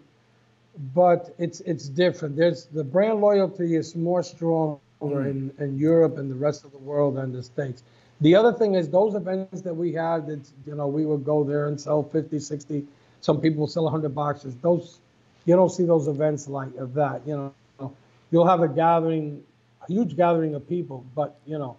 [0.94, 2.36] but it's it's different.
[2.36, 5.26] There's the brand loyalty is more strong mm.
[5.26, 7.82] in, in Europe and the rest of the world than the states.
[8.20, 11.46] The other thing is those events that we had, that you know, we would go
[11.46, 12.86] there and sell 50, 60,
[13.22, 14.56] some people sell 100 boxes.
[14.62, 15.00] Those,
[15.48, 17.94] you don't see those events like that, you know.
[18.30, 19.44] You'll have a gathering,
[19.82, 21.78] a huge gathering of people, but, you know,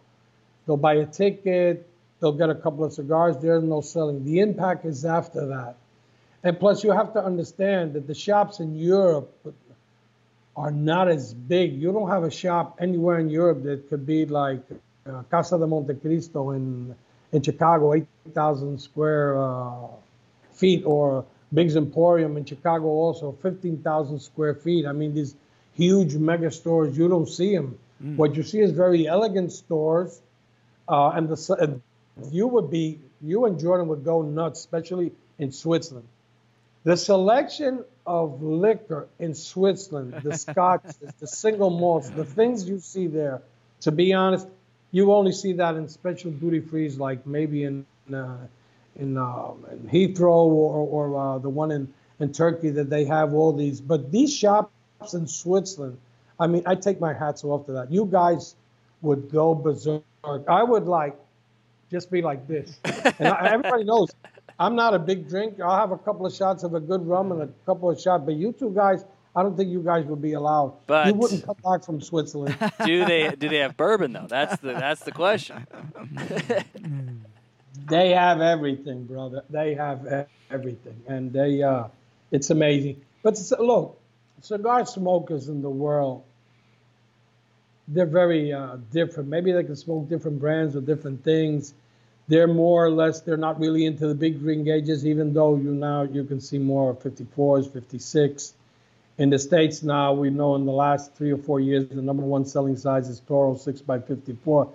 [0.67, 1.87] they'll buy a ticket,
[2.19, 4.25] they'll get a couple of cigars, there's no selling.
[4.25, 5.77] The impact is after that.
[6.43, 9.31] And plus, you have to understand that the shops in Europe
[10.57, 11.75] are not as big.
[11.75, 14.63] You don't have a shop anywhere in Europe that could be like
[15.07, 16.95] uh, Casa de Montecristo in
[17.33, 19.89] in Chicago, 8,000 square uh,
[20.53, 24.87] feet, or Biggs Emporium in Chicago, also 15,000 square feet.
[24.87, 25.35] I mean, these
[25.75, 27.79] huge mega stores, you don't see them.
[28.03, 28.17] Mm.
[28.17, 30.21] What you see is very elegant stores,
[30.89, 31.81] uh, and the
[32.31, 36.07] you would be you and Jordan would go nuts, especially in Switzerland.
[36.85, 40.85] The selection of liquor in Switzerland, the Scotch,
[41.19, 43.43] the single malts, the things you see there,
[43.83, 44.47] to be honest,
[44.91, 48.37] you only see that in special duty frees, like maybe in uh,
[48.99, 53.33] in, uh, in, Heathrow or, or uh, the one in, in Turkey that they have
[53.33, 53.81] all these.
[53.81, 54.71] But these shops
[55.15, 55.99] in Switzerland,
[56.41, 57.91] I mean, I take my hats off to that.
[57.91, 58.55] You guys
[59.03, 60.03] would go berserk.
[60.25, 61.17] I would like
[61.91, 62.79] just be like this.
[63.19, 64.11] And I, everybody knows
[64.59, 65.65] I'm not a big drinker.
[65.65, 68.25] I'll have a couple of shots of a good rum and a couple of shots.
[68.25, 69.05] But you two guys,
[69.37, 70.75] I don't think you guys would be allowed.
[70.87, 72.57] But you wouldn't come back from Switzerland.
[72.85, 73.31] Do they?
[73.31, 74.27] Do they have bourbon though?
[74.29, 75.67] That's the that's the question.
[77.87, 79.43] they have everything, brother.
[79.51, 81.89] They have everything, and they uh,
[82.31, 83.01] it's amazing.
[83.23, 84.01] But look,
[84.41, 86.25] cigar smokers in the world,
[87.89, 89.29] they're very uh, different.
[89.29, 91.75] Maybe they can smoke different brands or different things
[92.29, 95.73] they're more or less they're not really into the big ring gauges even though you
[95.73, 98.55] now you can see more 54s 56
[99.17, 102.23] in the states now we know in the last three or four years the number
[102.23, 104.71] one selling size is toro 6 by 54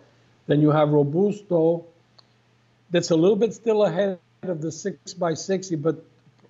[0.48, 1.86] then you have robusto
[2.94, 6.06] that's a little bit still ahead of the 6 by 60 but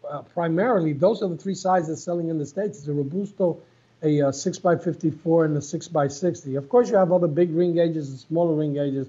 [0.07, 3.59] uh, primarily those are the three sizes selling in the states it's a robusto
[4.03, 7.27] a uh, 6 by 54 and a 6 by 60 of course you have other
[7.27, 9.07] big ring gauges and smaller ring gauges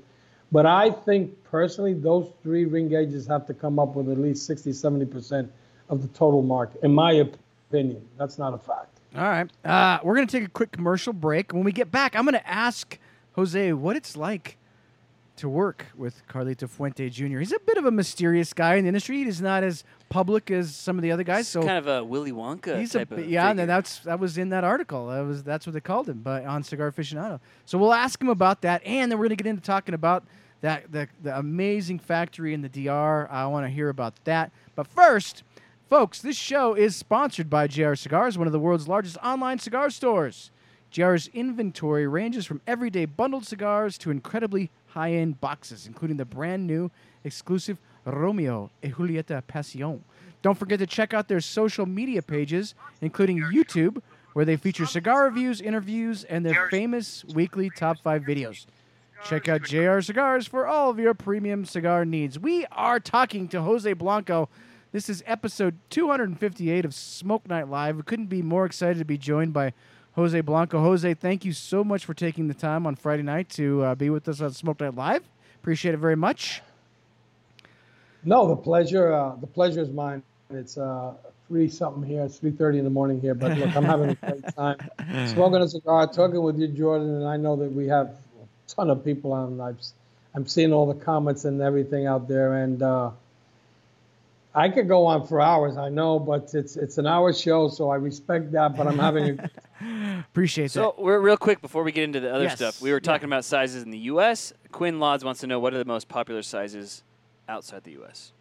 [0.54, 4.46] but I think personally, those three ring gauges have to come up with at least
[4.46, 5.48] 60, 70%
[5.88, 7.24] of the total market, in my
[7.70, 8.06] opinion.
[8.16, 9.00] That's not a fact.
[9.16, 9.50] All right.
[9.64, 11.52] Uh, we're going to take a quick commercial break.
[11.52, 12.98] When we get back, I'm going to ask
[13.32, 14.56] Jose what it's like
[15.36, 17.38] to work with Carlito Fuente Jr.
[17.38, 19.24] He's a bit of a mysterious guy in the industry.
[19.24, 21.40] He's not as public as some of the other guys.
[21.40, 23.48] He's so kind of a Willy Wonka he's type a, of yeah.
[23.48, 23.62] figure.
[23.62, 25.08] And that's that was in that article.
[25.08, 27.40] That was that's what they called him, but on Cigar Aficionado.
[27.64, 30.24] So we'll ask him about that, and then we're going to get into talking about
[30.60, 33.28] that the, the amazing factory in the DR.
[33.30, 34.52] I want to hear about that.
[34.74, 35.42] But first,
[35.90, 39.90] folks, this show is sponsored by JR Cigars, one of the world's largest online cigar
[39.90, 40.50] stores.
[40.94, 46.66] JR's inventory ranges from everyday bundled cigars to incredibly high end boxes, including the brand
[46.66, 46.90] new
[47.24, 50.04] exclusive Romeo y Julieta Passion.
[50.40, 54.00] Don't forget to check out their social media pages, including YouTube,
[54.34, 58.66] where they feature cigar reviews, interviews, and their famous weekly top five videos.
[59.24, 62.38] Check out JR Cigars for all of your premium cigar needs.
[62.38, 64.48] We are talking to Jose Blanco.
[64.92, 67.96] This is episode 258 of Smoke Night Live.
[67.96, 69.72] We couldn't be more excited to be joined by
[70.16, 70.80] Jose Blanco.
[70.80, 74.10] Jose, thank you so much for taking the time on Friday night to uh, be
[74.10, 75.22] with us on Smoke Night Live.
[75.56, 76.62] Appreciate it very much.
[78.24, 79.12] No, the pleasure.
[79.12, 80.22] Uh, the pleasure is mine.
[80.50, 81.14] It's uh,
[81.48, 82.22] three something here.
[82.22, 83.34] It's three thirty in the morning here.
[83.34, 84.78] But look, I'm having a great time
[85.28, 88.90] smoking a cigar, talking with you, Jordan, and I know that we have a ton
[88.90, 89.60] of people on.
[89.60, 89.78] I've
[90.34, 93.10] I'm seeing all the comments and everything out there, and uh,
[94.54, 95.76] I could go on for hours.
[95.76, 98.76] I know, but it's it's an hour show, so I respect that.
[98.76, 99.50] But I'm having a
[100.30, 101.02] appreciate so that.
[101.02, 102.56] So real quick before we get into the other yes.
[102.56, 102.80] stuff.
[102.80, 103.36] We were talking yeah.
[103.36, 104.52] about sizes in the U.S.
[104.72, 107.02] Quinn Lodds wants to know what are the most popular sizes
[107.48, 108.32] outside the U.S.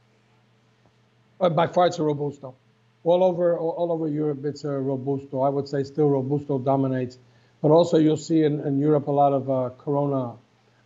[1.40, 2.56] Uh, by far, it's a robusto.
[3.04, 5.42] All over all, all over Europe, it's a robusto.
[5.42, 7.18] I would say still robusto dominates.
[7.62, 10.34] But also you'll see in, in Europe a lot of uh, Corona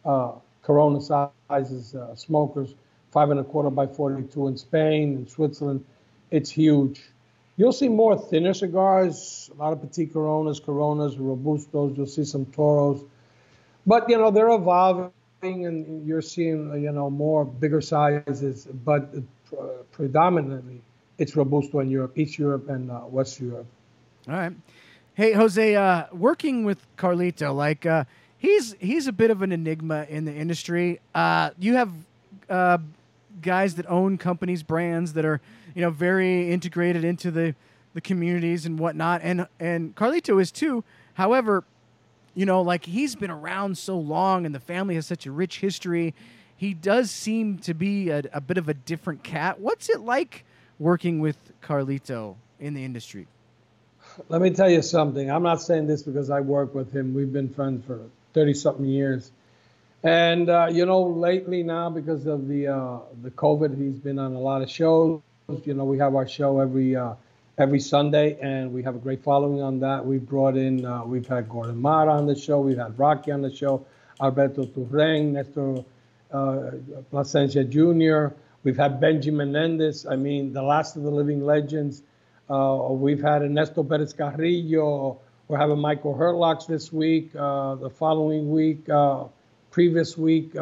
[0.05, 2.75] uh, Corona sizes uh, smokers,
[3.11, 5.83] five and a quarter by 42 in Spain and Switzerland.
[6.29, 7.01] It's huge.
[7.57, 11.97] You'll see more thinner cigars, a lot of Petit Coronas, Coronas, Robustos.
[11.97, 13.03] You'll see some Toros.
[13.85, 19.11] but you know they're evolving, and you're seeing you know more bigger sizes, but
[19.91, 20.81] predominantly
[21.17, 23.65] it's robusto in Europe, East Europe, and uh, West Europe.
[24.27, 24.53] All right.
[25.15, 28.03] Hey, Jose, uh, working with Carlito, like uh,
[28.37, 30.99] he's he's a bit of an enigma in the industry.
[31.15, 31.91] Uh, you have
[32.49, 32.77] uh,
[33.41, 35.41] guys that own companies, brands that are
[35.77, 37.53] you know very integrated into the
[37.93, 40.83] the communities and whatnot, and and Carlito is too.
[41.13, 41.63] However,
[42.33, 45.59] you know, like he's been around so long, and the family has such a rich
[45.59, 46.15] history.
[46.55, 49.59] He does seem to be a, a bit of a different cat.
[49.59, 50.45] What's it like
[50.79, 53.27] working with Carlito in the industry?
[54.29, 55.29] Let me tell you something.
[55.29, 57.13] I'm not saying this because I work with him.
[57.13, 57.99] We've been friends for
[58.33, 59.31] 30 something years.
[60.03, 64.33] And uh, you know, lately now because of the uh, the COVID, he's been on
[64.33, 65.21] a lot of shows.
[65.49, 67.13] You know, we have our show every uh,
[67.57, 70.05] every Sunday, and we have a great following on that.
[70.05, 73.41] We've brought in, uh, we've had Gordon Mara on the show, we've had Rocky on
[73.41, 73.85] the show,
[74.21, 75.85] Alberto Turrent, Nestor
[76.33, 76.71] uh,
[77.63, 78.35] Jr.
[78.63, 80.05] We've had Benji Menendez.
[80.05, 82.03] I mean, the last of the living legends.
[82.49, 85.21] Uh, we've had Ernesto Perez Carrillo.
[85.47, 87.31] We're having Michael Herklots this week.
[87.31, 88.89] the following week
[89.71, 90.57] previous week.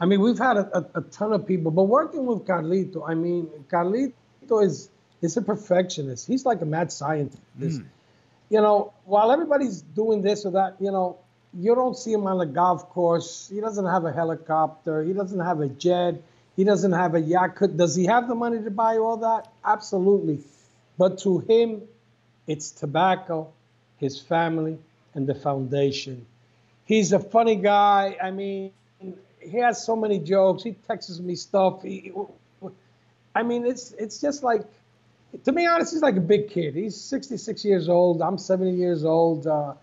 [0.00, 3.14] I mean, we've had a, a, a, ton of people, but working with Carlito, I
[3.14, 6.26] mean, Carlito is is a perfectionist.
[6.26, 7.42] He's like a mad scientist.
[7.58, 7.84] Mm.
[8.50, 11.18] You know, while everybody's doing this or that, you know,
[11.52, 13.50] you don't see him on a golf course.
[13.52, 15.02] He doesn't have a helicopter.
[15.02, 16.22] He doesn't have a jet.
[16.54, 17.58] He doesn't have a yacht.
[17.76, 19.50] Does he have the money to buy all that?
[19.64, 20.40] Absolutely.
[20.96, 21.82] But to him,
[22.46, 23.52] it's tobacco,
[23.96, 24.78] his family,
[25.14, 26.26] and the foundation
[26.88, 28.16] he's a funny guy.
[28.20, 28.72] I mean,
[29.40, 30.62] he has so many jokes.
[30.62, 31.82] He texts me stuff.
[31.82, 32.12] He,
[33.34, 34.62] I mean, it's it's just like,
[35.44, 36.74] to be honest, he's like a big kid.
[36.74, 38.22] He's 66 years old.
[38.22, 39.74] I'm 70 years old, uh,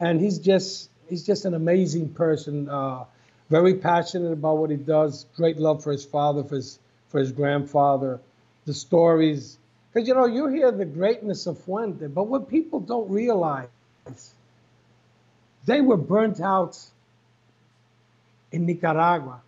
[0.00, 2.68] and he's just he's just an amazing person.
[2.68, 3.04] Uh,
[3.50, 5.26] very passionate about what he does.
[5.36, 8.20] Great love for his father, for his for his grandfather.
[8.64, 9.58] The stories,
[9.92, 13.68] because you know you hear the greatness of Fuente, but what people don't realize
[15.66, 16.78] they were burnt out
[18.52, 19.40] in Nicaragua.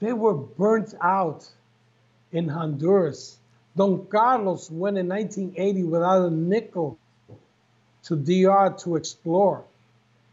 [0.00, 1.48] They were burnt out
[2.32, 3.36] in Honduras.
[3.76, 6.98] Don Carlos went in 1980 without a nickel
[8.04, 9.64] to DR to explore.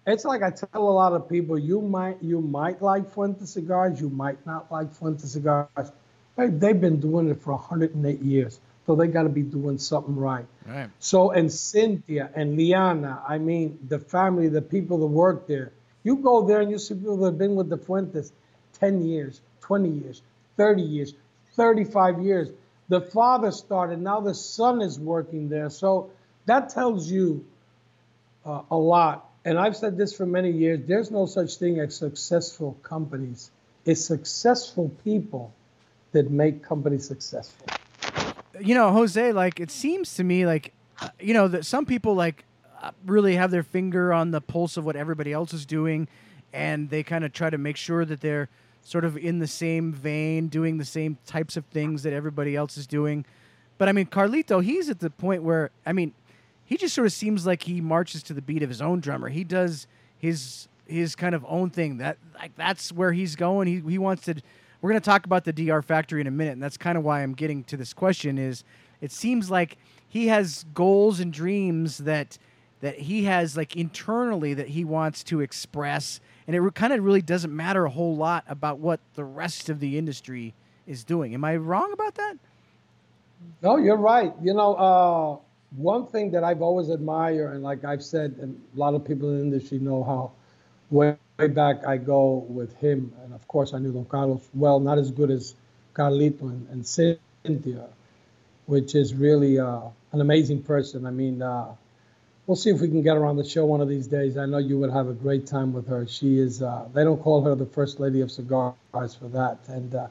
[0.06, 4.02] It's like I tell a lot of people, you might you might like Fuente cigars,
[4.02, 5.92] you might not like Fuente cigars.
[6.36, 8.60] They've been doing it for 108 years.
[8.88, 10.46] So they got to be doing something right.
[10.66, 10.90] Right.
[11.00, 15.72] So, and Cynthia and Liana, I mean, the family, the people that work there.
[16.04, 18.32] You go there and you see people that have been with the Fuentes
[18.80, 20.22] 10 years, 20 years,
[20.58, 21.14] 30 years,
[21.54, 22.50] 35 years.
[22.90, 25.70] The father started, now the son is working there.
[25.70, 26.10] So
[26.46, 27.46] that tells you
[28.46, 29.30] uh, a lot.
[29.46, 33.52] And I've said this for many years there's no such thing as successful companies,
[33.86, 35.54] it's successful people
[36.12, 37.68] that make companies successful
[38.60, 42.16] you know, Jose, like it seems to me like, uh, you know, that some people
[42.16, 42.46] like
[43.06, 46.08] really have their finger on the pulse of what everybody else is doing,
[46.54, 48.50] and they kind of try to make sure that they're
[48.84, 52.78] sort of in the same vein, doing the same types of things that everybody else
[52.78, 53.26] is doing.
[53.78, 56.14] But I mean, Carlito, he's at the point where I mean,
[56.66, 59.30] he just sort of seems like he marches to the beat of his own drummer.
[59.30, 61.98] He does his his kind of own thing.
[61.98, 63.68] That like that's where he's going.
[63.68, 64.36] He he wants to
[64.82, 67.04] we're going to talk about the DR factory in a minute, and that's kind of
[67.04, 68.38] why I'm getting to this question.
[68.38, 68.64] Is
[69.00, 72.38] it seems like he has goals and dreams that
[72.82, 77.22] that he has like internally that he wants to express, and it kind of really
[77.22, 80.54] doesn't matter a whole lot about what the rest of the industry
[80.88, 81.34] is doing.
[81.34, 82.36] Am I wrong about that?
[83.62, 84.34] No, you're right.
[84.42, 85.38] You know, uh,
[85.76, 89.30] one thing that I've always admired, and like I've said, and a lot of people
[89.30, 90.32] in the industry know how
[90.90, 94.80] way, way back I go with him, and of course I knew Don Carlos well,
[94.80, 95.56] not as good as
[95.94, 97.88] Carlito and, and Cynthia,
[98.66, 101.06] which is really uh, an amazing person.
[101.06, 101.76] I mean, uh,
[102.48, 104.38] we'll see if we can get her on the show one of these days.
[104.38, 106.08] I know you would have a great time with her.
[106.08, 109.60] She is, uh, they don't call her the first lady of cigars for that.
[109.68, 110.08] And uh,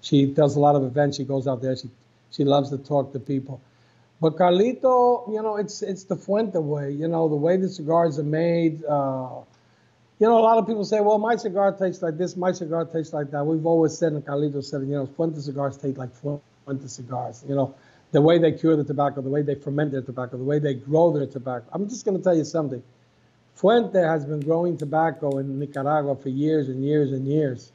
[0.00, 1.16] she does a lot of events.
[1.16, 1.76] She goes out there.
[1.76, 1.90] She,
[2.30, 3.60] she loves to talk to people.
[4.20, 6.90] But Carlito, you know, it's it's the Fuente way.
[6.92, 9.40] You know, the way the cigars are made, uh,
[10.18, 12.84] you know, a lot of people say, well, my cigar tastes like this, my cigar
[12.84, 13.42] tastes like that.
[13.46, 17.42] We've always said, and Carlito said, you know, Fuente cigars taste like Fuente cigars.
[17.48, 17.74] You know,
[18.12, 20.74] the way they cure the tobacco, the way they ferment their tobacco, the way they
[20.74, 21.66] grow their tobacco.
[21.72, 22.82] I'm just going to tell you something.
[23.54, 27.72] Fuente has been growing tobacco in Nicaragua for years and years and years.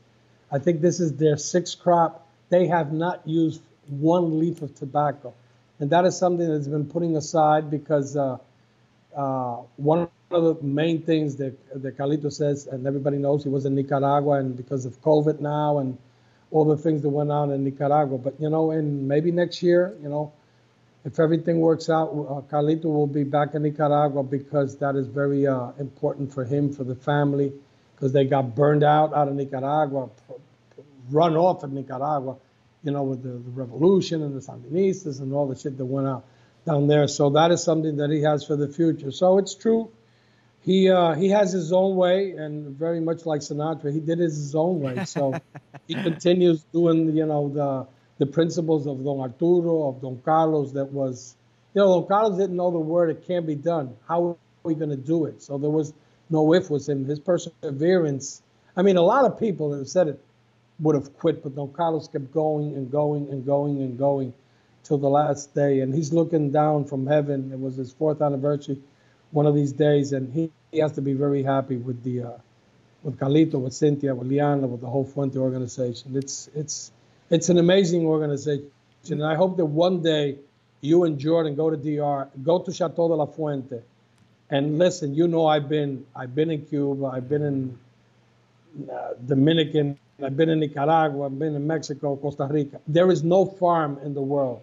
[0.51, 2.27] I think this is their sixth crop.
[2.49, 5.33] They have not used one leaf of tobacco.
[5.79, 8.38] And that is something that's been putting aside because uh,
[9.15, 13.65] uh, one of the main things that that Carlito says, and everybody knows he was
[13.65, 15.97] in Nicaragua, and because of COVID now, and
[16.56, 18.18] all the things that went on in Nicaragua.
[18.18, 20.32] But you know, and maybe next year, you know,
[21.03, 25.45] if everything works out, uh, Carlito will be back in Nicaragua because that is very
[25.45, 27.51] uh, important for him, for the family,
[27.93, 30.10] because they got burned out out of Nicaragua,
[31.12, 32.38] run off of Nicaragua,
[32.84, 36.08] you know, with the, the revolution and the Sandinistas and all the shit that went
[36.08, 36.24] out
[36.66, 37.10] down there.
[37.10, 39.12] So that is something that he has for the future.
[39.12, 39.91] So it's true.
[40.66, 44.24] He uh, he has his own way, and very much like Sinatra, he did it
[44.24, 45.05] his own way.
[45.05, 45.36] So
[45.88, 47.88] he continues doing, you know, the
[48.18, 50.72] the principles of Don Arturo, of Don Carlos.
[50.72, 51.36] That was,
[51.76, 53.11] you know, Don Carlos didn't know the word.
[53.11, 53.95] It can't be done.
[54.07, 55.43] How are we going to do it?
[55.43, 55.93] So there was
[56.32, 57.05] no if with him.
[57.05, 58.41] His perseverance.
[58.76, 60.20] I mean, a lot of people that have said it
[60.80, 64.34] would have quit, but Don Carlos kept going and going and going and going
[64.82, 65.82] till the last day.
[65.82, 67.51] And he's looking down from heaven.
[67.53, 68.82] It was his fourth anniversary
[69.36, 72.31] one of these days, and he, he has to be very happy with the uh,
[73.03, 76.15] with Carlito, with Cynthia, with Liana, with the whole Fuente organization.
[76.15, 76.91] It's it's
[77.29, 78.71] it's an amazing organization,
[79.11, 80.38] and I hope that one day
[80.79, 83.81] you and Jordan go to DR, go to Chateau de la Fuente,
[84.49, 85.13] and listen.
[85.13, 87.77] You know, I've been I've been in Cuba, I've been in
[88.89, 92.79] uh, Dominican, I've been in Nicaragua, I've been in Mexico, Costa Rica.
[92.88, 94.61] There is no farm in the world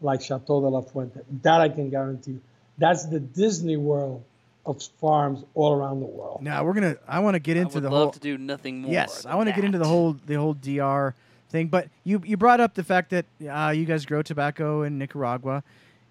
[0.00, 1.20] like Chateau de la Fuente.
[1.42, 2.40] That I can guarantee you.
[2.78, 4.24] That's the Disney World
[4.66, 6.42] of farms all around the world.
[6.42, 6.96] Now we're gonna.
[7.06, 7.98] I want to get into the whole.
[7.98, 8.12] I into would the love whole.
[8.12, 8.92] to do nothing more.
[8.92, 11.14] Yes, I want to get into the whole the whole DR
[11.50, 11.68] thing.
[11.68, 15.62] But you you brought up the fact that uh, you guys grow tobacco in Nicaragua,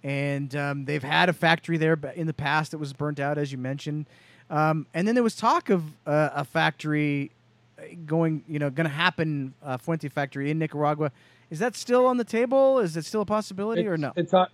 [0.04, 3.52] and um, they've had a factory there in the past that was burnt out, as
[3.52, 4.06] you mentioned.
[4.50, 7.32] Um, and then there was talk of uh, a factory
[7.78, 11.12] uh, going, you know, going to happen, uh, Fuente factory in Nicaragua.
[11.50, 12.80] Is that still on the table?
[12.80, 14.14] Is it still a possibility or It's- no?
[14.16, 14.48] It's on,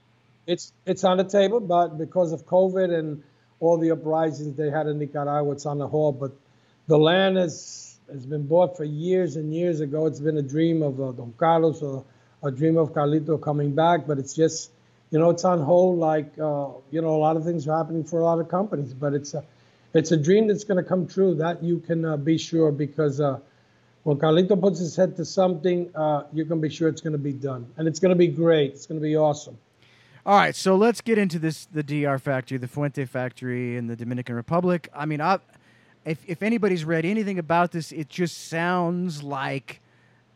[0.45, 3.23] it's it's on the table, but because of COVID and
[3.59, 6.19] all the uprisings they had in Nicaragua, it's on the hold.
[6.19, 6.31] But
[6.87, 10.05] the land has has been bought for years and years ago.
[10.05, 12.03] It's been a dream of uh, Don Carlos or
[12.43, 14.71] a dream of Carlito coming back, but it's just
[15.11, 15.99] you know it's on hold.
[15.99, 18.93] Like uh, you know, a lot of things are happening for a lot of companies,
[18.93, 19.43] but it's a
[19.93, 21.35] it's a dream that's going to come true.
[21.35, 23.19] That you can uh, be sure because.
[23.21, 23.39] Uh,
[24.03, 27.17] when Carlito puts his head to something, uh, you can be sure it's going to
[27.17, 28.71] be done, and it's going to be great.
[28.71, 29.57] It's going to be awesome.
[30.25, 33.95] All right, so let's get into this the DR factory, the Fuente factory in the
[33.97, 34.87] Dominican Republic.
[34.95, 35.39] I mean, I,
[36.05, 39.81] if if anybody's read anything about this, it just sounds like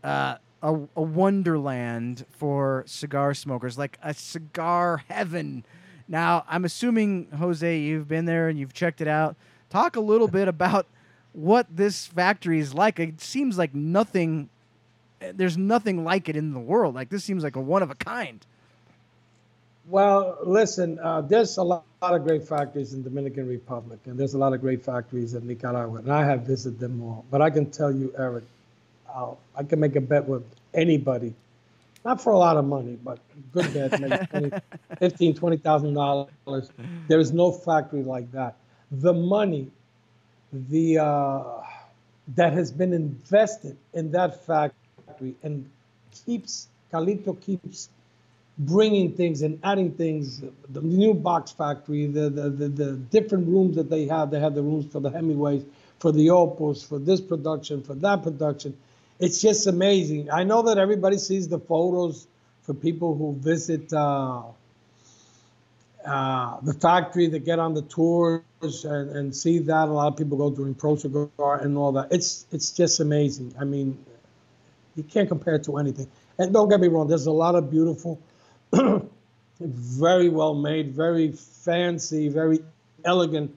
[0.03, 5.63] uh, a, a wonderland for cigar smokers, like a cigar heaven.
[6.09, 9.37] Now, I'm assuming Jose, you've been there and you've checked it out.
[9.69, 10.85] Talk a little bit about
[11.31, 12.99] what this factory is like.
[12.99, 14.49] It seems like nothing.
[15.21, 16.93] There's nothing like it in the world.
[16.93, 18.45] Like this seems like a one of a kind.
[19.87, 24.33] Well, listen, uh, there's a lot, lot of great factories in Dominican Republic, and there's
[24.33, 27.25] a lot of great factories in Nicaragua, and I have visited them all.
[27.31, 28.43] But I can tell you, Eric,
[29.13, 31.33] uh, I can make a bet with anybody,
[32.05, 33.19] not for a lot of money, but
[33.53, 34.51] good bet, maybe 20,
[34.99, 36.71] 15, 20,000 dollars.
[37.07, 38.55] There is no factory like that.
[38.91, 39.71] The money,
[40.51, 41.43] the uh,
[42.35, 45.69] that has been invested in that factory, and
[46.25, 47.89] keeps Carlito keeps
[48.59, 50.41] bringing things and adding things.
[50.69, 54.31] The new box factory, the, the, the, the different rooms that they have.
[54.31, 55.63] They have the rooms for the Hemingways,
[55.99, 58.77] for the Opals, for this production, for that production.
[59.19, 60.29] It's just amazing.
[60.31, 62.27] I know that everybody sees the photos
[62.63, 64.43] for people who visit uh,
[66.05, 69.87] uh, the factory, that get on the tours and, and see that.
[69.87, 70.97] A lot of people go during Pro
[71.61, 72.07] and all that.
[72.11, 73.55] It's it's just amazing.
[73.59, 73.97] I mean,
[74.95, 76.07] you can't compare it to anything.
[76.39, 78.19] And don't get me wrong, there's a lot of beautiful
[79.59, 82.59] very well made, very fancy, very
[83.05, 83.55] elegant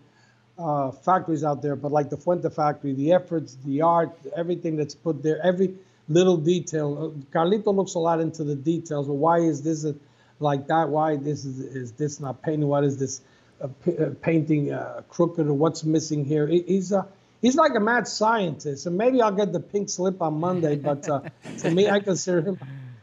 [0.58, 1.76] uh, factories out there.
[1.76, 5.74] But like the Fuente factory, the efforts, the art, everything that's put there, every
[6.08, 7.14] little detail.
[7.16, 9.06] Uh, Carlito looks a lot into the details.
[9.06, 9.86] Well, why is this
[10.38, 10.88] like that?
[10.88, 12.84] Why this is, is this not painted?
[12.84, 13.20] Is this
[13.60, 16.46] uh, uh, painting uh, crooked or what's missing here?
[16.46, 17.06] He- He's a
[17.42, 20.76] He's like a mad scientist, and maybe I'll get the pink slip on Monday.
[20.76, 21.22] But uh,
[21.60, 22.58] to me, I consider him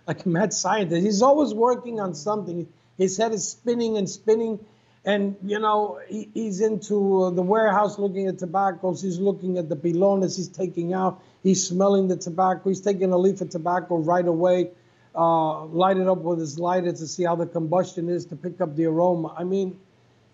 [0.08, 1.04] like a mad scientist.
[1.04, 2.68] He's always working on something.
[2.98, 4.60] His head is spinning and spinning.
[5.06, 9.02] And, you know, he, he's into uh, the warehouse looking at tobaccos.
[9.02, 11.22] He's looking at the pilones he's taking out.
[11.44, 12.70] He's smelling the tobacco.
[12.70, 14.72] He's taking a leaf of tobacco right away,
[15.16, 18.60] uh, light it up with his lighter to see how the combustion is to pick
[18.60, 19.34] up the aroma.
[19.38, 19.80] I mean,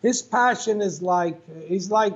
[0.02, 2.14] his passion is like, he's like,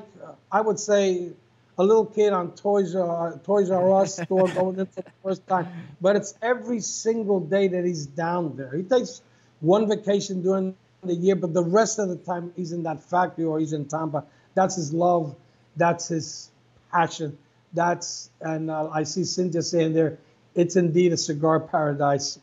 [0.51, 1.32] I would say,
[1.78, 5.48] a little kid on Toys R, Toys R Us store going in for the first
[5.48, 5.68] time.
[6.02, 8.76] But it's every single day that he's down there.
[8.76, 9.22] He takes
[9.60, 13.46] one vacation during the year, but the rest of the time he's in that factory
[13.46, 14.26] or he's in Tampa.
[14.56, 15.36] That's his love.
[15.76, 16.50] That's his
[16.92, 17.38] passion.
[17.74, 20.18] That's and uh, I see Cynthia saying there,
[20.56, 22.40] it's indeed a cigar paradise.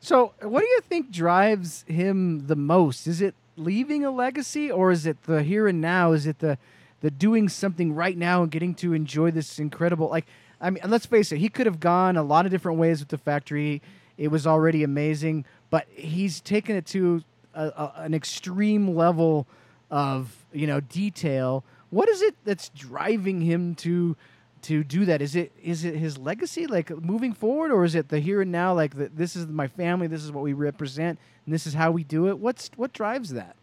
[0.00, 3.06] So, what do you think drives him the most?
[3.06, 6.12] Is it leaving a legacy, or is it the here and now?
[6.12, 6.58] Is it the
[7.02, 10.08] the doing something right now and getting to enjoy this incredible?
[10.08, 10.26] Like,
[10.60, 13.10] I mean, let's face it, he could have gone a lot of different ways with
[13.10, 13.82] the factory.
[14.16, 17.22] It was already amazing, but he's taken it to
[17.54, 19.46] a, a, an extreme level
[19.90, 21.64] of you know detail.
[21.90, 24.16] What is it that's driving him to
[24.62, 25.20] to do that?
[25.20, 28.50] Is it is it his legacy, like moving forward, or is it the here and
[28.50, 31.74] now, like the, this is my family, this is what we represent, and this is
[31.74, 32.38] how we do it?
[32.38, 33.56] What's what drives that?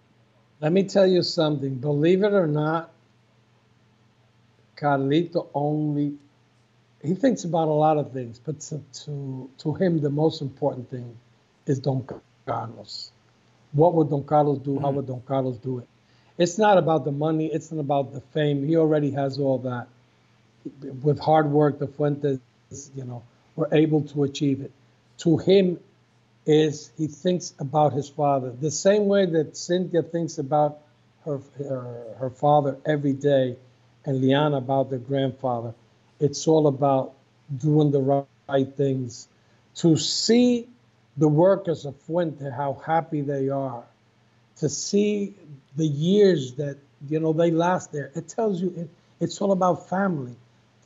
[0.61, 1.75] Let me tell you something.
[1.75, 2.91] Believe it or not,
[4.79, 6.17] Carlito only
[7.01, 10.89] he thinks about a lot of things, but to to, to him the most important
[10.89, 11.17] thing
[11.65, 12.07] is Don
[12.45, 13.11] Carlos.
[13.71, 14.71] What would Don Carlos do?
[14.71, 14.83] Mm-hmm.
[14.83, 15.87] How would Don Carlos do it?
[16.37, 17.47] It's not about the money.
[17.47, 18.65] It's not about the fame.
[18.65, 19.87] He already has all that
[21.03, 22.39] with hard work, the Fuentes,
[22.95, 23.23] you know,
[23.55, 24.71] were able to achieve it.
[25.19, 25.79] To him,
[26.45, 30.79] is he thinks about his father the same way that Cynthia thinks about
[31.25, 33.57] her her, her father every day,
[34.05, 35.73] and Liana about their grandfather.
[36.19, 37.13] It's all about
[37.57, 38.01] doing the
[38.47, 39.27] right, things.
[39.75, 40.67] To see
[41.17, 43.83] the workers of Fuente how happy they are,
[44.57, 45.35] to see
[45.77, 46.77] the years that
[47.09, 48.89] you know they last there, it tells you it,
[49.19, 50.35] it's all about family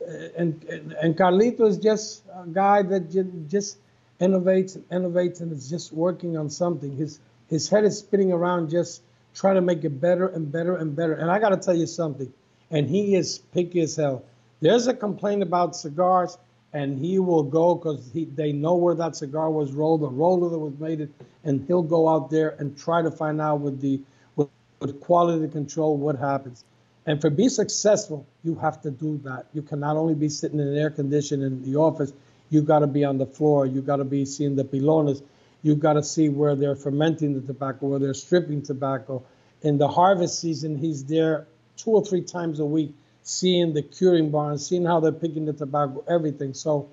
[0.08, 0.64] uh, and,
[1.02, 3.12] and Carlito is just a guy that
[3.50, 3.78] just
[4.20, 6.96] innovates and innovates and is just working on something.
[6.96, 9.04] His his head is spinning around, just
[9.36, 11.14] trying to make it better and better and better.
[11.14, 12.34] And I got to tell you something,
[12.74, 14.24] and he is picky as hell.
[14.60, 16.38] There's a complaint about cigars,
[16.74, 20.58] and he will go because they know where that cigar was rolled, the roller that
[20.58, 21.12] was made it,
[21.44, 24.02] and he'll go out there and try to find out with the
[24.36, 24.50] with,
[24.80, 26.66] with quality control what happens.
[27.06, 29.46] And for be successful, you have to do that.
[29.54, 32.12] You cannot only be sitting in air condition in the office.
[32.50, 33.68] You got to be on the floor.
[33.68, 35.22] You got to be seeing the pilones.
[35.62, 39.24] You got to see where they're fermenting the tobacco, where they're stripping tobacco.
[39.62, 41.46] In the harvest season, he's there
[41.78, 42.94] two or three times a week,
[43.24, 46.54] seeing the curing barns, seeing how they're picking the tobacco, everything.
[46.54, 46.90] So,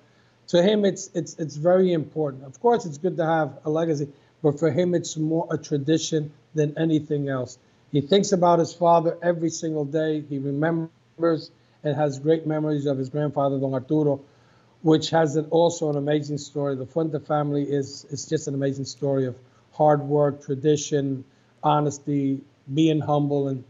[0.49, 2.45] to him, it's it's it's very important.
[2.45, 4.09] Of course, it's good to have a legacy,
[4.43, 7.59] but for him, it's more a tradition than anything else.
[7.93, 10.23] He thinks about his father every single day.
[10.29, 11.51] He remembers
[11.83, 14.21] and has great memories of his grandfather, Don Arturo,
[14.83, 16.77] which has an, also an amazing story.
[16.77, 19.37] The Fuente family is, is just an amazing story of
[19.73, 21.25] hard work, tradition,
[21.63, 22.41] honesty,
[22.73, 23.65] being humble, and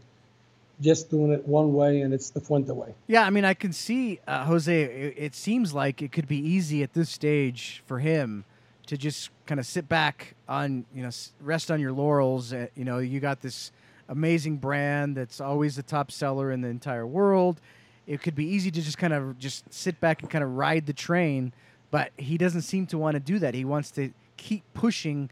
[0.81, 2.93] just doing it one way, and it's the Fuente way.
[3.07, 6.37] Yeah, I mean, I can see, uh, Jose, it, it seems like it could be
[6.37, 8.45] easy at this stage for him
[8.87, 11.09] to just kind of sit back on, you know,
[11.39, 12.51] rest on your laurels.
[12.51, 13.71] Uh, you know, you got this
[14.09, 17.61] amazing brand that's always the top seller in the entire world.
[18.07, 20.87] It could be easy to just kind of just sit back and kind of ride
[20.87, 21.53] the train,
[21.91, 23.53] but he doesn't seem to want to do that.
[23.53, 25.29] He wants to keep pushing,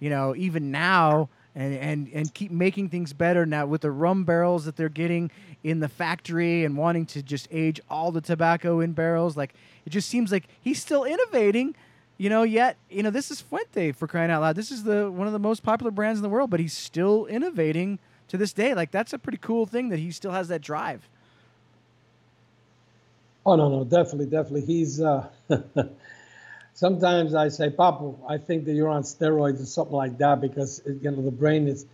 [0.00, 1.28] you know, even now
[1.58, 5.28] and, and, and keep making things better now with the rum barrels that they're getting
[5.64, 9.36] in the factory and wanting to just age all the tobacco in barrels.
[9.36, 9.54] Like
[9.84, 11.74] it just seems like he's still innovating,
[12.16, 14.54] you know, yet, you know, this is Fuente for crying out loud.
[14.54, 17.26] This is the one of the most popular brands in the world, but he's still
[17.26, 17.98] innovating
[18.28, 18.72] to this day.
[18.72, 21.08] Like that's a pretty cool thing that he still has that drive.
[23.44, 24.60] Oh no, no, definitely, definitely.
[24.64, 25.00] He's.
[25.00, 25.26] Uh,
[26.78, 30.80] sometimes I say, Papa, I think that you're on steroids or something like that because
[30.86, 31.86] you know the brain is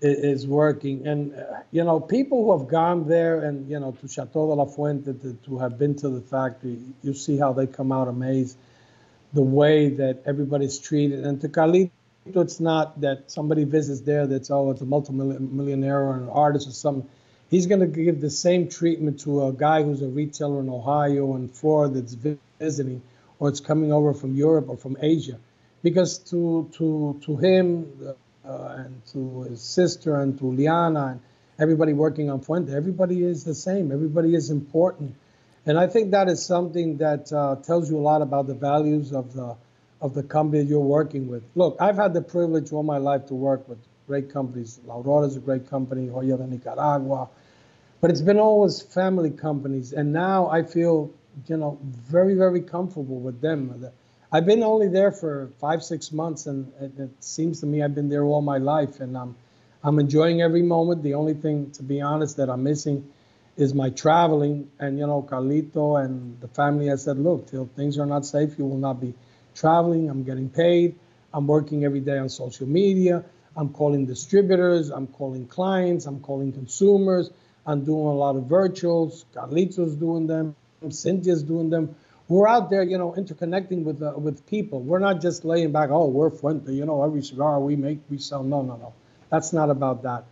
[0.00, 1.06] is working.
[1.06, 4.54] And uh, you know, people who have gone there and you know to Chateau de
[4.54, 8.08] la Fuente to, to have been to the factory, you see how they come out
[8.08, 8.56] amazed.
[9.32, 11.90] The way that everybody's treated, and to Carlito
[12.26, 16.72] it's not that somebody visits there that's oh it's a multimillionaire or an artist or
[16.72, 17.08] something.
[17.48, 21.34] He's going to give the same treatment to a guy who's a retailer in Ohio
[21.34, 22.14] and Florida that's
[22.58, 23.02] visiting,
[23.42, 25.36] or it's coming over from Europe or from Asia,
[25.82, 27.64] because to to to him
[28.46, 31.20] uh, and to his sister and to Liana and
[31.58, 33.90] everybody working on Fuente, everybody is the same.
[33.90, 35.16] Everybody is important,
[35.66, 39.12] and I think that is something that uh, tells you a lot about the values
[39.12, 39.56] of the
[40.00, 41.42] of the company you're working with.
[41.56, 44.78] Look, I've had the privilege all my life to work with great companies.
[44.86, 47.28] La Aurora is a great company, Joya de Nicaragua,
[48.00, 49.92] but it's been always family companies.
[49.92, 51.10] And now I feel,
[51.46, 53.90] you know, very, very comfortable with them.
[54.30, 57.94] I've been only there for five, six months, and it, it seems to me I've
[57.94, 59.36] been there all my life, and I'm,
[59.82, 61.02] I'm enjoying every moment.
[61.02, 63.10] The only thing, to be honest, that I'm missing
[63.56, 64.70] is my traveling.
[64.78, 68.58] And you know, Carlito and the family has said, look, till things are not safe,
[68.58, 69.14] you will not be
[69.54, 70.98] traveling, I'm getting paid,
[71.34, 73.24] I'm working every day on social media,
[73.54, 77.30] I'm calling distributors, I'm calling clients, I'm calling consumers.
[77.64, 79.24] I'm doing a lot of virtuals.
[79.34, 80.56] Carlitos doing them.
[80.90, 81.94] Cynthia's doing them.
[82.28, 84.80] We're out there, you know, interconnecting with uh, with people.
[84.80, 85.90] We're not just laying back.
[85.90, 86.72] Oh, we're Fuente.
[86.72, 88.42] You know, every cigar we make, we sell.
[88.42, 88.94] No, no, no.
[89.30, 90.24] That's not about that.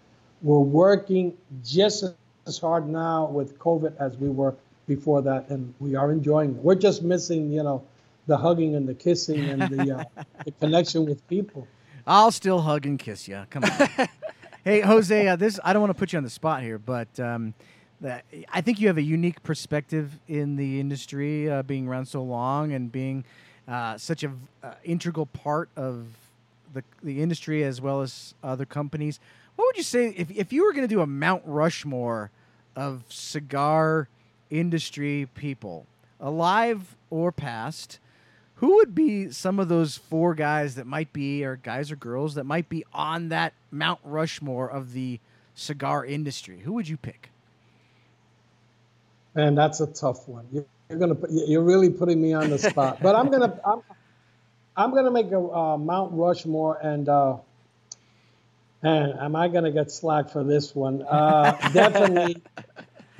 [0.42, 2.04] We're working just
[2.46, 4.54] as hard now with COVID as we were
[4.86, 6.56] before that, and we are enjoying it.
[6.56, 7.84] We're just missing, you know,
[8.26, 11.66] the hugging and the kissing and the, uh, the connection with people.
[12.06, 13.44] I'll still hug and kiss you.
[13.50, 14.08] Come on.
[14.64, 17.20] hey, Jose, uh, this I don't want to put you on the spot here, but
[17.20, 17.54] um,
[18.00, 22.22] that, I think you have a unique perspective in the industry, uh, being around so
[22.22, 23.24] long and being
[23.68, 24.32] uh, such a
[24.62, 26.06] uh, integral part of
[26.72, 29.20] the the industry as well as other companies.
[29.56, 32.30] What would you say if if you were going to do a Mount Rushmore
[32.76, 34.08] of cigar
[34.50, 35.86] industry people,
[36.20, 37.98] alive or past?
[38.60, 42.34] who would be some of those four guys that might be, or guys or girls
[42.34, 45.18] that might be on that Mount Rushmore of the
[45.54, 46.58] cigar industry?
[46.58, 47.30] Who would you pick?
[49.34, 50.46] And that's a tough one.
[50.52, 52.98] You're, gonna, you're really putting me on the spot.
[53.00, 53.82] but I'm gonna, I'm,
[54.76, 57.36] I'm gonna make a uh, Mount Rushmore, and uh,
[58.82, 61.02] and am I gonna get slack for this one?
[61.02, 62.42] Uh, definitely,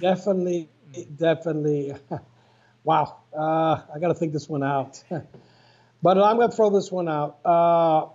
[0.01, 0.69] definitely,
[1.17, 1.95] definitely.
[2.85, 5.03] Wow, uh, I got to think this one out.
[6.03, 7.39] but I'm going to throw this one out.
[7.45, 8.07] Uh,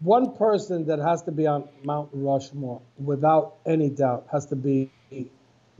[0.00, 4.90] one person that has to be on Mount Rushmore, without any doubt, has to be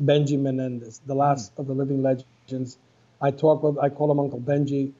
[0.02, 1.58] Benji Menendez, the last mm.
[1.58, 2.78] of the living legends.
[3.20, 4.92] I talk with, I call him Uncle Benji.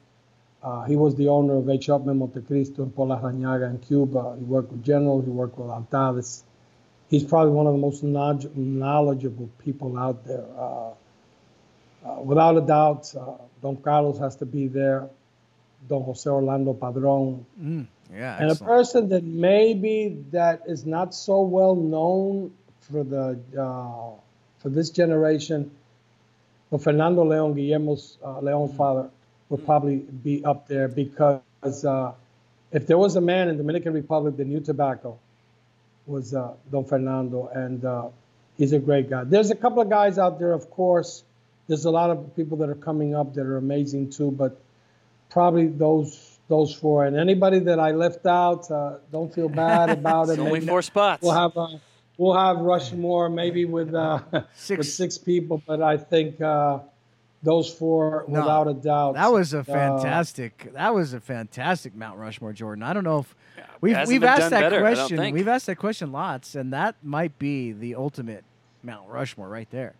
[0.62, 1.88] Uh, he was the owner of H.
[1.88, 4.36] Upmann Montecristo in Por Larrañaga in Cuba.
[4.38, 6.42] He worked with General, he worked with Altadis.
[7.08, 10.44] He's probably one of the most knowledgeable people out there.
[10.58, 10.90] Uh,
[12.04, 13.32] uh, without a doubt, uh,
[13.62, 15.08] Don Carlos has to be there.
[15.88, 17.46] Don Jose Orlando Padron.
[17.60, 18.60] Mm, yeah, and excellent.
[18.60, 24.20] a person that maybe that is not so well known for the uh,
[24.66, 25.70] for this generation,
[26.72, 29.08] but Fernando Leon, Guillermo's uh, Leon's father,
[29.48, 32.12] would probably be up there because uh,
[32.72, 35.16] if there was a man in Dominican Republic that knew tobacco,
[36.08, 38.08] was uh, Don Fernando, and uh,
[38.58, 39.22] he's a great guy.
[39.22, 41.22] There's a couple of guys out there, of course
[41.68, 44.60] there's a lot of people that are coming up that are amazing too, but
[45.30, 47.04] probably those those four.
[47.04, 50.38] And anybody that I left out, uh, don't feel bad about it.
[50.38, 51.22] only four spots.
[51.22, 51.68] We'll have uh,
[52.18, 54.20] we'll have Rushmore maybe with uh,
[54.54, 54.78] six.
[54.78, 56.80] with six people, but I think uh,
[57.42, 59.14] those four, no, without a doubt.
[59.14, 60.72] That was a uh, fantastic.
[60.74, 62.82] that was a fantastic Mount Rushmore, Jordan.
[62.82, 63.34] I don't know if
[63.80, 65.32] we've we've asked that better, question.
[65.32, 68.44] We've asked that question lots, and that might be the ultimate
[68.82, 69.94] Mount Rushmore right there.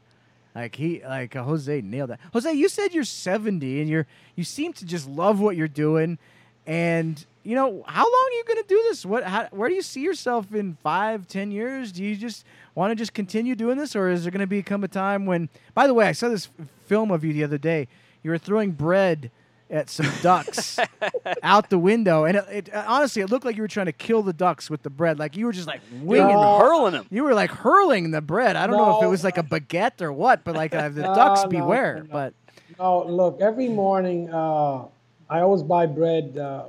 [0.54, 2.20] Like he, like uh, Jose nailed that.
[2.32, 4.06] Jose, you said you're 70 and you're
[4.36, 6.18] you seem to just love what you're doing,
[6.66, 9.06] and you know how long are you going to do this?
[9.06, 11.92] What, how, where do you see yourself in five, ten years?
[11.92, 12.44] Do you just
[12.74, 15.48] want to just continue doing this, or is there going to become a time when?
[15.72, 16.48] By the way, I saw this
[16.86, 17.86] film of you the other day.
[18.24, 19.30] You were throwing bread
[19.70, 20.78] at some ducks
[21.42, 24.22] out the window, and it, it, honestly, it looked like you were trying to kill
[24.22, 25.20] the ducks with the bread.
[25.20, 26.58] Like you were just like winging, no.
[26.58, 27.06] hurling them.
[27.10, 28.56] You were like hurling the bread.
[28.56, 28.86] I don't no.
[28.86, 31.44] know if it was like a baguette or what, but like uh, the no, ducks
[31.44, 32.04] beware.
[32.10, 32.34] But
[32.76, 34.86] no, look, every morning uh,
[35.30, 36.66] I always buy bread, uh,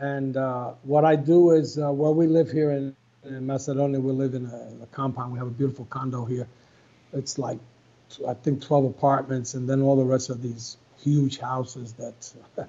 [0.00, 2.94] and uh, what I do is uh, where we live here in,
[3.24, 5.32] in Macedonia, we live in a, a compound.
[5.32, 6.48] We have a beautiful condo here.
[7.12, 7.58] It's like
[8.26, 12.32] I think 12 apartments, and then all the rest of these huge houses that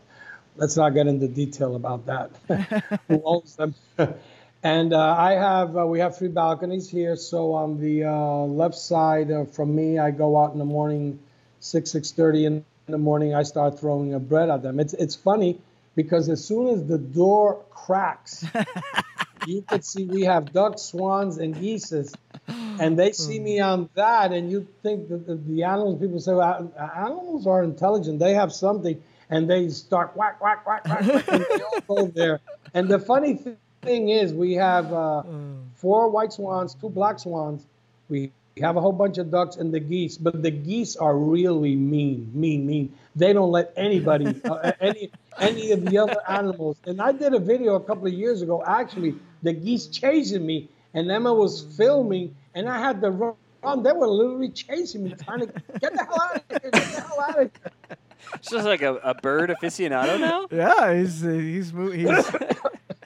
[0.56, 2.32] let's not get into detail about that
[3.08, 3.74] who owns them
[4.64, 8.76] and uh, i have uh, we have three balconies here so on the uh, left
[8.76, 11.20] side uh, from me i go out in the morning
[11.60, 15.60] 6 6.30 in the morning i start throwing a bread at them it's, it's funny
[16.02, 18.46] because as soon as the door cracks
[19.46, 21.92] you could see we have ducks swans and geese
[22.80, 26.34] and they see me on that, and you think that the, the animals, people say,
[26.34, 31.28] well, animals are intelligent, they have something, and they start whack, whack, whack, whack, whack
[31.28, 32.40] and they all go there.
[32.74, 33.40] And the funny
[33.82, 35.24] thing is, we have uh,
[35.76, 37.66] four white swans, two black swans.
[38.08, 41.76] We have a whole bunch of ducks and the geese, but the geese are really
[41.76, 42.94] mean, mean, mean.
[43.16, 46.78] They don't let anybody, uh, any, any of the other animals.
[46.86, 48.64] And I did a video a couple of years ago.
[48.66, 53.36] Actually, the geese chasing me, and Emma was filming, and I had to run.
[53.84, 55.48] They were literally chasing me, trying to
[55.80, 57.98] get the hell out of here, get the hell out of here.
[58.36, 60.48] It's just like a, a bird aficionado now.
[60.52, 62.32] Yeah, he's uh, he's he's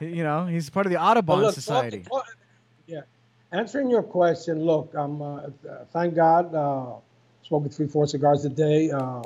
[0.00, 2.04] you know he's part of the Audubon look, Society.
[2.86, 3.02] yeah,
[3.54, 4.64] answering your question.
[4.64, 5.48] Look, I'm uh,
[5.92, 6.54] thank God.
[6.54, 6.96] Uh,
[7.46, 8.90] smoking three four cigars a day.
[8.90, 9.22] Uh,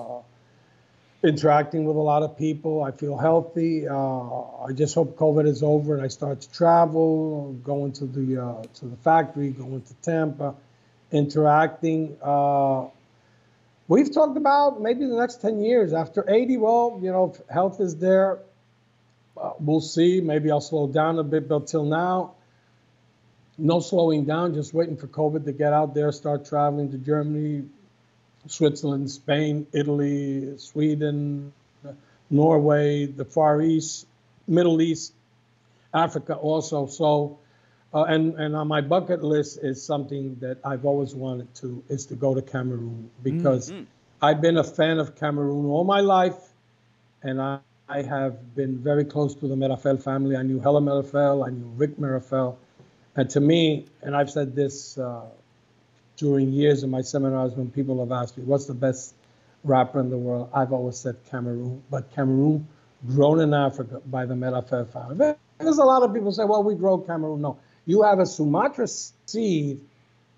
[1.24, 2.82] interacting with a lot of people.
[2.82, 3.88] I feel healthy.
[3.88, 8.42] Uh, I just hope COVID is over and I start to travel, going to the
[8.42, 10.54] uh, to the factory, going to Tampa,
[11.10, 12.16] interacting.
[12.22, 12.86] Uh,
[13.88, 16.58] we've talked about maybe the next 10 years after 80.
[16.58, 18.40] Well, you know, health is there.
[19.60, 20.20] We'll see.
[20.20, 22.34] Maybe I'll slow down a bit, but till now,
[23.58, 24.54] no slowing down.
[24.54, 27.64] Just waiting for COVID to get out there, start traveling to Germany,
[28.46, 31.52] Switzerland, Spain, Italy, Sweden,
[32.30, 34.06] Norway, the Far East,
[34.46, 35.12] Middle East,
[35.92, 36.86] Africa also.
[36.86, 37.38] So,
[37.92, 42.06] uh, and and on my bucket list is something that I've always wanted to is
[42.06, 43.84] to go to Cameroon because mm-hmm.
[44.20, 46.38] I've been a fan of Cameroon all my life,
[47.22, 50.36] and I, I have been very close to the Meerapfel family.
[50.36, 52.56] I knew Hella Meerapfel, I knew Rick Meerapfel,
[53.18, 55.24] and to me, and I've said this uh,
[56.18, 59.12] during years in my seminars when people have asked me, what's the best
[59.64, 60.50] wrapper in the world?
[60.54, 62.68] I've always said Cameroon, but Cameroon
[63.08, 65.34] grown in Africa by the Meerapfel family.
[65.58, 67.40] There's a lot of people say, well, we grow Cameroon.
[67.40, 69.80] No, you have a Sumatra seed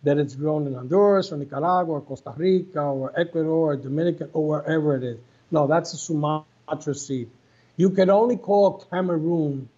[0.03, 4.49] that it's grown in Honduras or Nicaragua or Costa Rica or Ecuador or Dominican or
[4.49, 5.19] wherever it is.
[5.51, 7.29] No, that's a Sumatra seed.
[7.77, 9.69] You can only call Cameroon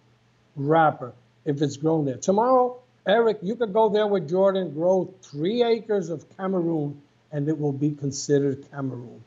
[0.55, 1.11] wrapper
[1.43, 2.15] if it's grown there.
[2.15, 7.01] Tomorrow, Eric, you could go there with Jordan, grow three acres of Cameroon,
[7.33, 9.21] and it will be considered Cameroon.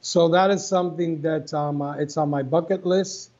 [0.00, 3.30] So that is something that um, uh, it's on my bucket list.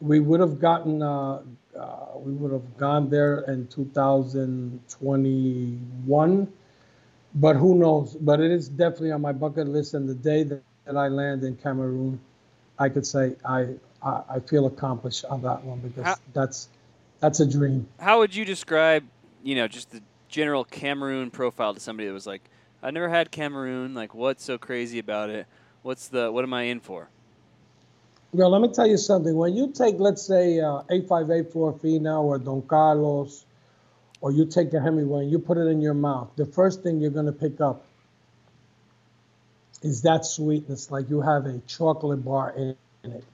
[0.00, 1.42] We would have gotten, uh,
[1.78, 6.48] uh, we would have gone there in 2021,
[7.36, 8.14] but who knows?
[8.16, 9.94] But it is definitely on my bucket list.
[9.94, 12.20] And the day that, that I land in Cameroon,
[12.78, 16.68] I could say I, I, I feel accomplished on that one because How- that's
[17.22, 17.86] that's a dream.
[18.00, 19.04] How would you describe,
[19.44, 22.42] you know, just the general Cameroon profile to somebody that was like,
[22.82, 23.94] I never had Cameroon.
[23.94, 25.46] Like, what's so crazy about it?
[25.82, 27.08] What's the what am I in for?
[28.32, 29.36] Well, let me tell you something.
[29.36, 33.44] When you take, let's say, uh, 858 Flor Fina or Don Carlos,
[34.20, 37.00] or you take a Hemingway and you put it in your mouth, the first thing
[37.00, 37.84] you're going to pick up
[39.82, 43.24] is that sweetness, like you have a chocolate bar in, in it.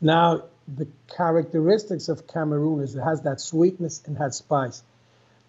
[0.00, 4.82] Now, the characteristics of Cameroon is it has that sweetness and has spice.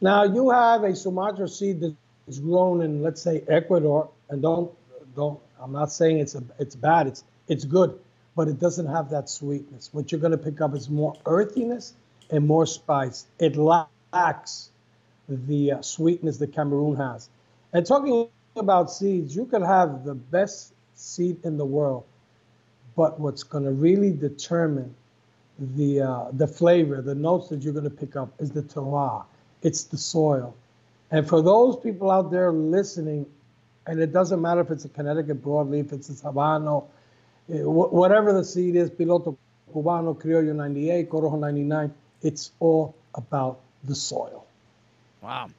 [0.01, 1.95] Now you have a Sumatra seed that
[2.27, 4.71] is grown in, let's say, Ecuador, and don't
[5.15, 5.39] don't.
[5.59, 7.07] I'm not saying it's a, it's bad.
[7.07, 7.97] It's it's good,
[8.35, 9.89] but it doesn't have that sweetness.
[9.93, 11.93] What you're going to pick up is more earthiness
[12.29, 13.25] and more spice.
[13.39, 14.69] It lacks
[15.27, 17.29] the uh, sweetness that Cameroon has.
[17.73, 22.05] And talking about seeds, you could have the best seed in the world,
[22.95, 24.95] but what's going to really determine
[25.59, 29.25] the uh, the flavor, the notes that you're going to pick up is the terroir.
[29.61, 30.55] It's the soil.
[31.11, 33.25] And for those people out there listening,
[33.87, 36.85] and it doesn't matter if it's a Connecticut broadleaf, it's a Habano,
[37.51, 39.37] eh, whatever the seed is, Piloto
[39.73, 44.45] Cubano, Criollo 98, Corojo 99, it's all about the soil.
[45.21, 45.49] Wow.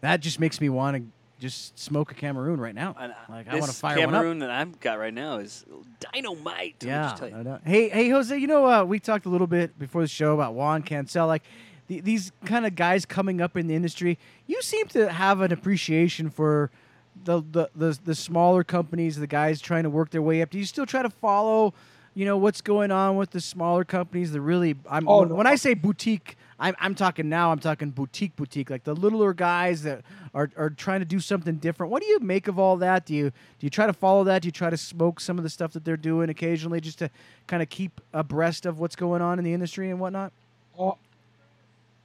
[0.00, 1.02] That just makes me want to
[1.40, 2.94] just smoke a Cameroon right now.
[2.98, 5.64] And like I want to fire Cameroon that I've got right now is
[6.00, 6.76] dynamite.
[6.84, 7.16] Yeah.
[7.20, 7.58] No, no.
[7.64, 8.36] Hey, hey, Jose.
[8.36, 11.26] You know, uh, we talked a little bit before the show about Juan Cancel.
[11.26, 11.42] Like
[11.88, 14.18] the, these kind of guys coming up in the industry.
[14.46, 16.70] You seem to have an appreciation for
[17.24, 20.50] the, the the the smaller companies, the guys trying to work their way up.
[20.50, 21.74] Do you still try to follow?
[22.14, 24.32] You know what's going on with the smaller companies.
[24.32, 25.34] The really, I'm oh, when, no.
[25.34, 29.34] when I say boutique I'm, I'm talking now, I'm talking boutique, boutique, like the littler
[29.34, 30.02] guys that
[30.34, 31.90] are, are trying to do something different.
[31.90, 33.06] What do you make of all that?
[33.06, 34.42] Do you do you try to follow that?
[34.42, 37.10] Do you try to smoke some of the stuff that they're doing occasionally just to
[37.46, 40.32] kind of keep abreast of what's going on in the industry and whatnot?
[40.76, 40.98] Well,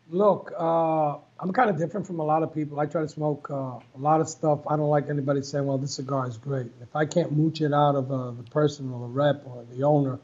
[0.09, 2.79] look, uh, I'm kind of different from a lot of people.
[2.79, 4.59] I try to smoke uh, a lot of stuff.
[4.67, 6.67] I don't like anybody saying, well, this cigar is great.
[6.81, 9.83] If I can't mooch it out of uh, the person or the rep or the
[9.83, 10.19] owner,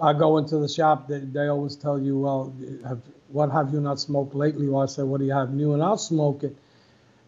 [0.00, 1.08] I go into the shop.
[1.08, 2.52] They, they always tell you, well,
[2.86, 4.68] have, what have you not smoked lately?
[4.68, 5.72] Well, I said, what do you have new?
[5.74, 6.56] And I'll smoke it.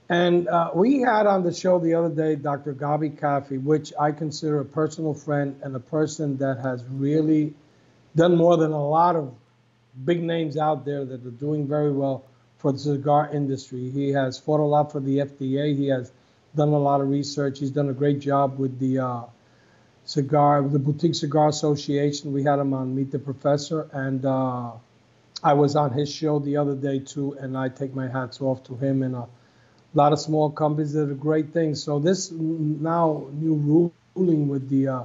[0.09, 2.75] And uh, we had on the show the other day Dr.
[2.75, 7.55] Gabi Kafie, which I consider a personal friend and a person that has really
[8.15, 9.35] done more than a lot of
[10.05, 12.25] big names out there that are doing very well
[12.59, 13.91] for the cigar industry.
[13.91, 15.77] He has fought a lot for the FDA.
[15.77, 16.13] He has
[16.55, 17.59] done a lot of research.
[17.59, 19.23] He's done a great job with the uh,
[20.07, 22.33] cigar, the Boutique Cigar Association.
[22.33, 24.73] We had him on Meet the Professor, and uh,
[25.43, 28.63] I was on his show the other day too, and I take my hats off
[28.65, 29.29] to him and a
[29.95, 31.83] lot of small companies that are great things.
[31.83, 35.05] So this now new ruling with the uh,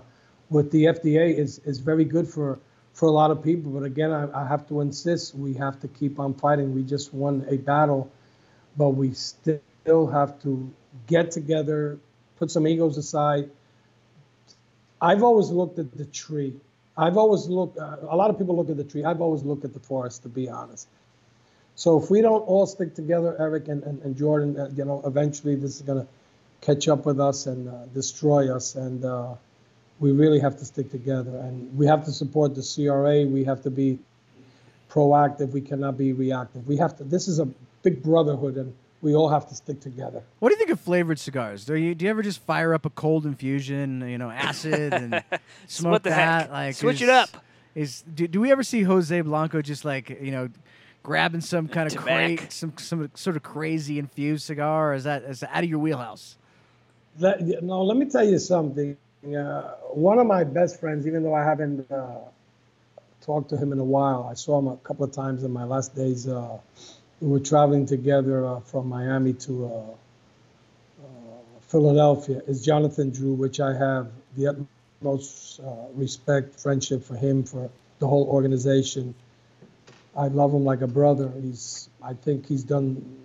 [0.49, 2.59] with the FDA is is very good for
[2.93, 3.71] for a lot of people.
[3.71, 6.75] But again, I, I have to insist we have to keep on fighting.
[6.75, 8.11] We just won a battle,
[8.77, 10.71] but we still have to
[11.07, 11.99] get together,
[12.37, 13.49] put some egos aside,
[15.01, 16.53] I've always looked at the tree.
[16.95, 17.77] I've always looked.
[17.77, 19.03] Uh, a lot of people look at the tree.
[19.03, 20.87] I've always looked at the forest, to be honest.
[21.75, 25.01] So if we don't all stick together, Eric and, and, and Jordan, uh, you know,
[25.05, 26.07] eventually this is going to
[26.59, 28.75] catch up with us and uh, destroy us.
[28.75, 29.33] And uh,
[29.99, 31.37] we really have to stick together.
[31.37, 33.25] And we have to support the CRA.
[33.25, 33.97] We have to be
[34.91, 35.51] proactive.
[35.51, 36.67] We cannot be reactive.
[36.67, 37.03] We have to.
[37.03, 37.47] This is a
[37.81, 40.21] big brotherhood, and we all have to stick together.
[40.39, 41.65] What do you think of flavored cigars?
[41.65, 45.23] Do you do you ever just fire up a cold infusion, you know, acid and
[45.67, 46.41] smoke what the that?
[46.43, 46.51] heck?
[46.51, 47.29] Like Switch is- it up.
[47.73, 50.49] Is do, do we ever see Jose Blanco just like you know?
[51.03, 55.23] Grabbing some kind of crate, some some sort of crazy infused cigar, or is that
[55.23, 56.37] is that out of your wheelhouse?
[57.17, 58.95] Let, no, let me tell you something.
[59.25, 59.61] Uh,
[59.93, 62.19] one of my best friends, even though I haven't uh,
[63.25, 65.63] talked to him in a while, I saw him a couple of times in my
[65.63, 66.27] last days.
[66.27, 66.59] Uh,
[67.21, 71.05] we were traveling together uh, from Miami to uh, uh,
[71.61, 72.41] Philadelphia.
[72.47, 77.69] Is Jonathan Drew, which I have the utmost uh, respect, friendship for him, for
[77.99, 79.13] the whole organization.
[80.17, 81.31] I love him like a brother.
[81.41, 83.19] He's, I think he's done,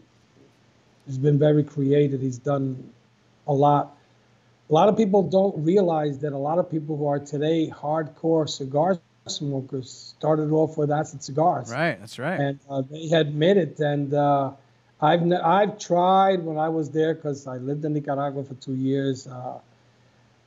[1.06, 2.20] he's been very creative.
[2.20, 2.90] He's done
[3.46, 3.96] a lot.
[4.68, 8.48] A lot of people don't realize that a lot of people who are today hardcore
[8.48, 12.38] cigar smokers started off with acid cigars, Right, that's right.
[12.40, 13.78] and uh, they made it.
[13.80, 14.52] And uh,
[15.00, 18.74] I've ne- I've tried when I was there because I lived in Nicaragua for two
[18.74, 19.26] years.
[19.26, 19.58] Uh,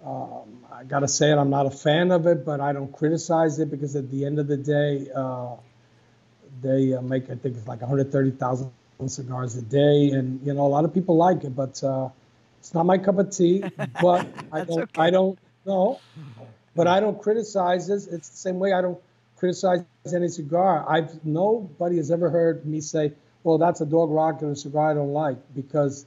[0.05, 3.59] um, I gotta say it, I'm not a fan of it, but I don't criticize
[3.59, 5.55] it because at the end of the day, uh,
[6.61, 8.71] they uh, make I think it's like 130,000
[9.07, 12.09] cigars a day, and you know a lot of people like it, but uh,
[12.59, 13.63] it's not my cup of tea.
[14.01, 15.01] But I don't okay.
[15.01, 15.99] I don't know,
[16.75, 18.07] but I don't criticize this.
[18.07, 18.99] It's the same way I don't
[19.37, 20.85] criticize any cigar.
[20.87, 23.13] I've nobody has ever heard me say,
[23.43, 26.05] "Well, that's a dog rock and a cigar I don't like," because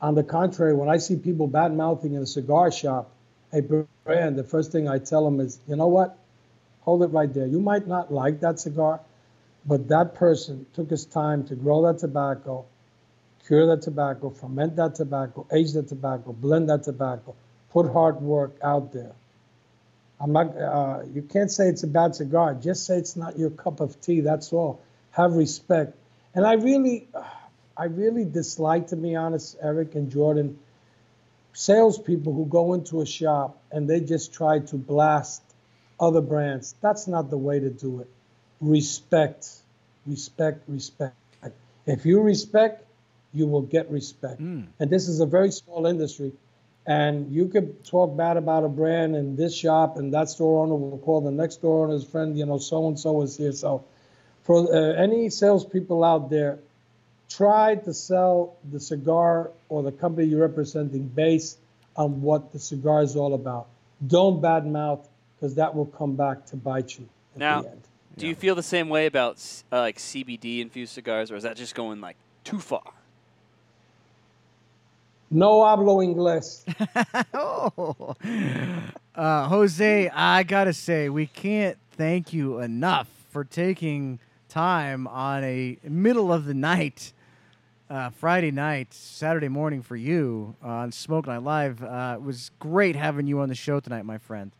[0.00, 3.10] on the contrary, when I see people bad mouthing in a cigar shop,
[3.52, 3.60] hey,
[4.04, 6.18] brand, the first thing I tell them is, you know what?
[6.82, 7.46] Hold it right there.
[7.46, 9.00] You might not like that cigar,
[9.64, 12.66] but that person took his time to grow that tobacco,
[13.46, 17.34] cure that tobacco, ferment that tobacco, age that tobacco, blend that tobacco,
[17.70, 19.12] put hard work out there.
[20.24, 20.56] I'm not.
[20.56, 22.54] Uh, you can't say it's a bad cigar.
[22.54, 24.22] Just say it's not your cup of tea.
[24.22, 24.80] That's all.
[25.10, 25.94] Have respect.
[26.34, 27.08] And I really,
[27.76, 30.58] I really dislike, to be honest, Eric and Jordan,
[31.52, 35.42] salespeople who go into a shop and they just try to blast
[36.00, 36.74] other brands.
[36.80, 38.08] That's not the way to do it.
[38.62, 39.46] Respect,
[40.06, 41.14] respect, respect.
[41.86, 42.82] If you respect,
[43.34, 44.40] you will get respect.
[44.80, 46.32] And this is a very small industry.
[46.86, 50.74] And you could talk bad about a brand in this shop, and that store owner
[50.74, 53.52] will call the next store owner's friend, you know, so and so is here.
[53.52, 53.84] So,
[54.42, 56.58] for uh, any salespeople out there,
[57.30, 61.58] try to sell the cigar or the company you're representing based
[61.96, 63.66] on what the cigar is all about.
[64.06, 65.06] Don't badmouth,
[65.36, 67.82] because that will come back to bite you at Now, the end.
[68.18, 69.36] do you feel the same way about
[69.72, 72.82] uh, like CBD infused cigars, or is that just going like too far?
[75.34, 76.62] No hablo inglés.
[77.34, 78.14] oh,
[79.16, 85.76] uh, Jose, I gotta say, we can't thank you enough for taking time on a
[85.82, 87.12] middle of the night,
[87.90, 91.82] uh, Friday night, Saturday morning for you uh, on Smoke Night Live.
[91.82, 94.52] Uh, it was great having you on the show tonight, my friend.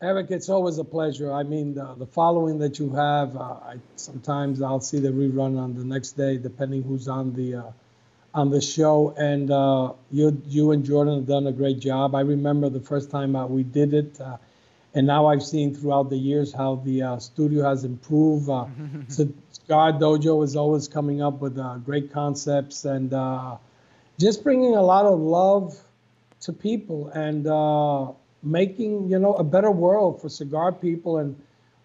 [0.00, 1.32] Eric, it's always a pleasure.
[1.32, 5.58] I mean, the, the following that you have, uh, I, sometimes I'll see the rerun
[5.58, 7.62] on the next day, depending who's on the uh,
[8.34, 9.14] on the show.
[9.16, 12.14] And uh, you you and Jordan have done a great job.
[12.14, 14.36] I remember the first time uh, we did it, uh,
[14.94, 18.48] and now I've seen throughout the years how the uh, studio has improved.
[18.48, 18.66] Uh,
[19.08, 23.56] so Cigar Dojo is always coming up with uh, great concepts and uh,
[24.18, 25.78] just bringing a lot of love
[26.40, 28.10] to people and uh,
[28.42, 31.36] making you know a better world for cigar people and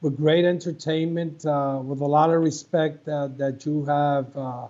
[0.01, 4.67] with great entertainment uh, with a lot of respect uh, that you have uh,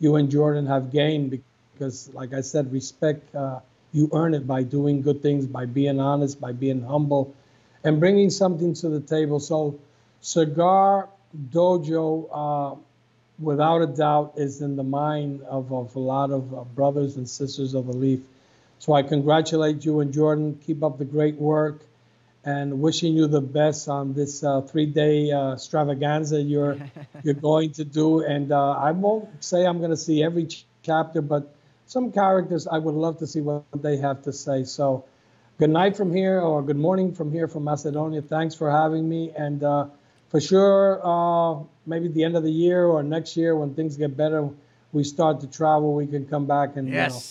[0.00, 1.40] you and jordan have gained
[1.74, 3.60] because like i said respect uh,
[3.92, 7.34] you earn it by doing good things by being honest by being humble
[7.84, 9.38] and bringing something to the table.
[9.38, 9.78] So
[10.22, 11.08] cigar
[11.50, 12.76] dojo uh,
[13.38, 17.28] without a doubt is in the mind of, of a lot of uh, brothers and
[17.28, 18.20] sisters of the leaf
[18.78, 20.60] so I congratulate you and Jordan.
[20.66, 21.80] Keep up the great work
[22.44, 26.78] and wishing you the best on this uh, three-day uh, extravaganza you're
[27.22, 28.22] you're going to do.
[28.22, 31.54] And uh, I won't say I'm going to see every ch- chapter, but
[31.86, 34.64] some characters I would love to see what they have to say.
[34.64, 35.04] So
[35.58, 38.22] good night from here, or good morning from here from Macedonia.
[38.22, 39.86] Thanks for having me, and uh,
[40.28, 44.16] for sure, uh, maybe the end of the year or next year when things get
[44.16, 44.48] better,
[44.92, 45.94] we start to travel.
[45.94, 47.22] We can come back and you know,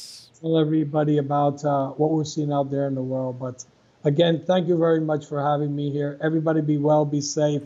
[0.41, 3.39] tell everybody about uh, what we're seeing out there in the world.
[3.39, 3.65] But
[4.03, 6.17] again, thank you very much for having me here.
[6.21, 7.63] Everybody be well, be safe,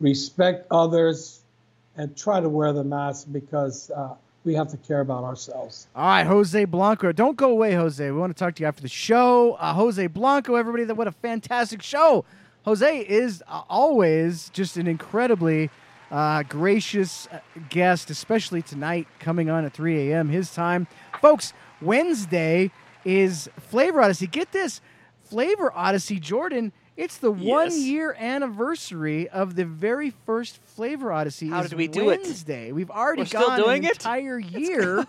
[0.00, 1.40] respect others,
[1.96, 4.14] and try to wear the mask because uh,
[4.44, 5.88] we have to care about ourselves.
[5.94, 7.12] All right, Jose Blanco.
[7.12, 8.10] Don't go away, Jose.
[8.10, 9.54] We want to talk to you after the show.
[9.54, 12.24] Uh, Jose Blanco, everybody, that what a fantastic show.
[12.64, 15.70] Jose is uh, always just an incredibly
[16.10, 20.28] uh, gracious uh, guest, especially tonight coming on at 3 a.m.
[20.28, 20.86] his time.
[21.20, 22.70] Folks, Wednesday
[23.04, 24.26] is Flavor Odyssey.
[24.26, 24.80] Get this
[25.30, 26.72] Flavor Odyssey, Jordan.
[26.96, 27.48] It's the Yes.
[27.48, 31.48] one year anniversary of the very first Flavor Odyssey.
[31.48, 32.20] How did we do it?
[32.20, 32.72] Wednesday.
[32.72, 33.92] We've already We're gone an it?
[33.92, 35.06] entire year.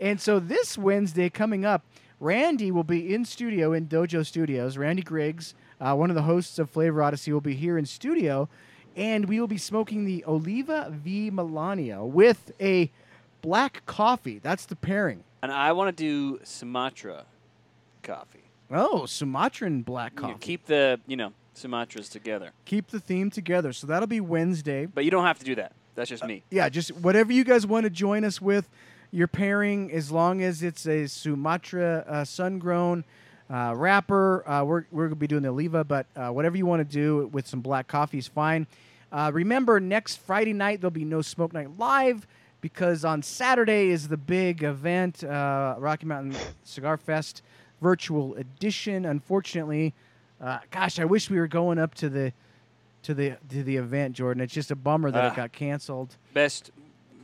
[0.00, 1.84] and so this Wednesday coming up,
[2.18, 4.76] Randy will be in studio in Dojo Studios.
[4.76, 8.48] Randy Griggs, uh, one of the hosts of Flavor Odyssey, will be here in studio,
[8.96, 12.90] and we will be smoking the Oliva V Melanio with a
[13.40, 14.38] black coffee.
[14.38, 15.22] That's the pairing.
[15.42, 17.24] And I want to do Sumatra
[18.02, 18.39] coffee.
[18.70, 20.32] Oh, Sumatran black coffee.
[20.32, 23.72] know, keep the you know Sumatras together, Keep the theme together.
[23.72, 24.86] So that'll be Wednesday.
[24.86, 25.72] but you don't have to do that.
[25.94, 26.44] That's just me.
[26.50, 28.68] Yeah, just whatever you guys want to join us with,
[29.10, 33.04] your pairing, as long as it's a Sumatra uh, sun-grown
[33.50, 34.48] uh, wrapper.
[34.48, 37.28] Uh, we're we're gonna be doing the Oliva, but uh, whatever you want to do
[37.32, 38.66] with some black coffee is fine.
[39.12, 42.26] Uh, remember, next Friday night there'll be no Smoke Night live
[42.60, 47.42] because on Saturday is the big event, uh, Rocky Mountain Cigar Fest
[47.80, 49.04] virtual edition.
[49.04, 49.94] Unfortunately,
[50.40, 52.32] uh, gosh, I wish we were going up to the
[53.02, 54.42] to the to the event, Jordan.
[54.42, 55.32] It's just a bummer that Ah.
[55.32, 56.16] it got canceled.
[56.34, 56.70] Best,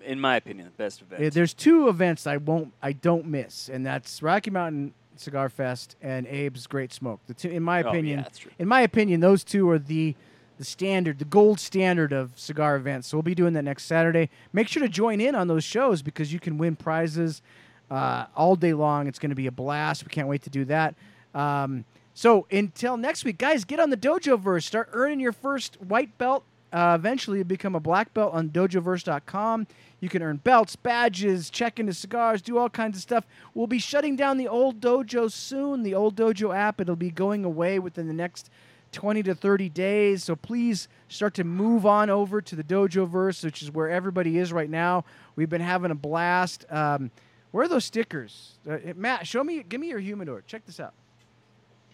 [0.05, 1.23] in my opinion, the best event.
[1.23, 5.97] Yeah, there's two events I won't I don't miss, and that's Rocky Mountain Cigar Fest
[6.03, 7.21] and Abe's Great Smoke.
[7.27, 8.27] The two, in my Oh, yeah, opinion,
[8.59, 10.15] in my opinion, those two are the
[10.59, 13.09] the standard, the gold standard of cigar events.
[13.09, 14.31] So we'll be doing that next Saturday.
[14.55, 17.43] Make sure to join in on those shows because you can win prizes
[17.91, 19.07] uh, all day long.
[19.07, 20.05] It's going to be a blast.
[20.05, 20.95] We can't wait to do that.
[21.35, 21.85] Um,
[22.15, 24.63] so until next week, guys, get on the Dojoverse.
[24.63, 26.45] Start earning your first white belt.
[26.73, 29.67] Uh, eventually, become a black belt on dojoverse.com.
[30.01, 33.25] You can earn belts, badges, check into cigars, do all kinds of stuff.
[33.55, 35.85] We'll be shutting down the old dojo soon.
[35.85, 38.51] The old dojo app, it'll be going away within the next
[38.93, 40.25] 20 to 30 days.
[40.25, 44.53] So please start to move on over to the Dojoverse, which is where everybody is
[44.53, 45.05] right now.
[45.35, 46.65] We've been having a blast.
[46.71, 47.11] Um,
[47.53, 48.53] where are those stickers?
[48.69, 50.43] Uh, Matt, show me, give me your humidor.
[50.47, 50.93] Check this out.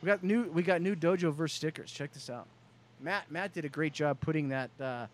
[0.02, 1.90] We got new, we got new Dojoverse stickers.
[1.92, 2.46] Check this out.
[3.00, 5.06] Matt, Matt did a great job putting that uh,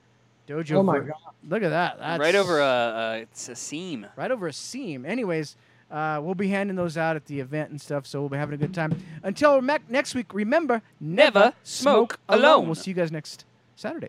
[0.48, 0.76] Dojo.
[0.76, 1.12] Oh my God.
[1.48, 1.98] Look at that.
[1.98, 4.06] That's right over a, a it's a seam.
[4.16, 5.04] right over a seam.
[5.04, 5.56] Anyways,
[5.90, 8.54] uh, we'll be handing those out at the event and stuff, so we'll be having
[8.54, 8.98] a good time.
[9.22, 12.44] Until me- next week, remember never, Never smoke smoke alone.
[12.44, 12.66] alone.
[12.66, 13.44] We'll see you guys next
[13.76, 14.08] Saturday.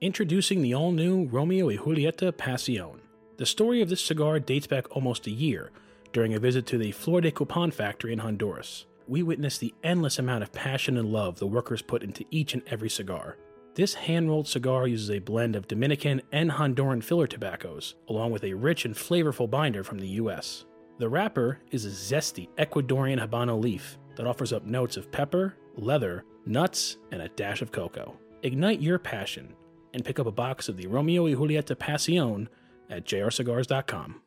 [0.00, 2.98] Introducing the all new Romeo y Julieta Pasión.
[3.38, 5.70] The story of this cigar dates back almost a year
[6.14, 8.86] during a visit to the Flor de Copan factory in Honduras.
[9.06, 12.62] We witnessed the endless amount of passion and love the workers put into each and
[12.66, 13.36] every cigar.
[13.74, 18.42] This hand rolled cigar uses a blend of Dominican and Honduran filler tobaccos, along with
[18.42, 20.64] a rich and flavorful binder from the US.
[20.96, 26.24] The wrapper is a zesty Ecuadorian Habano leaf that offers up notes of pepper, leather,
[26.46, 28.16] nuts, and a dash of cocoa.
[28.42, 29.54] Ignite your passion
[29.92, 32.48] and pick up a box of the Romeo y Julieta Pasión
[32.90, 34.22] at jrcigars.com.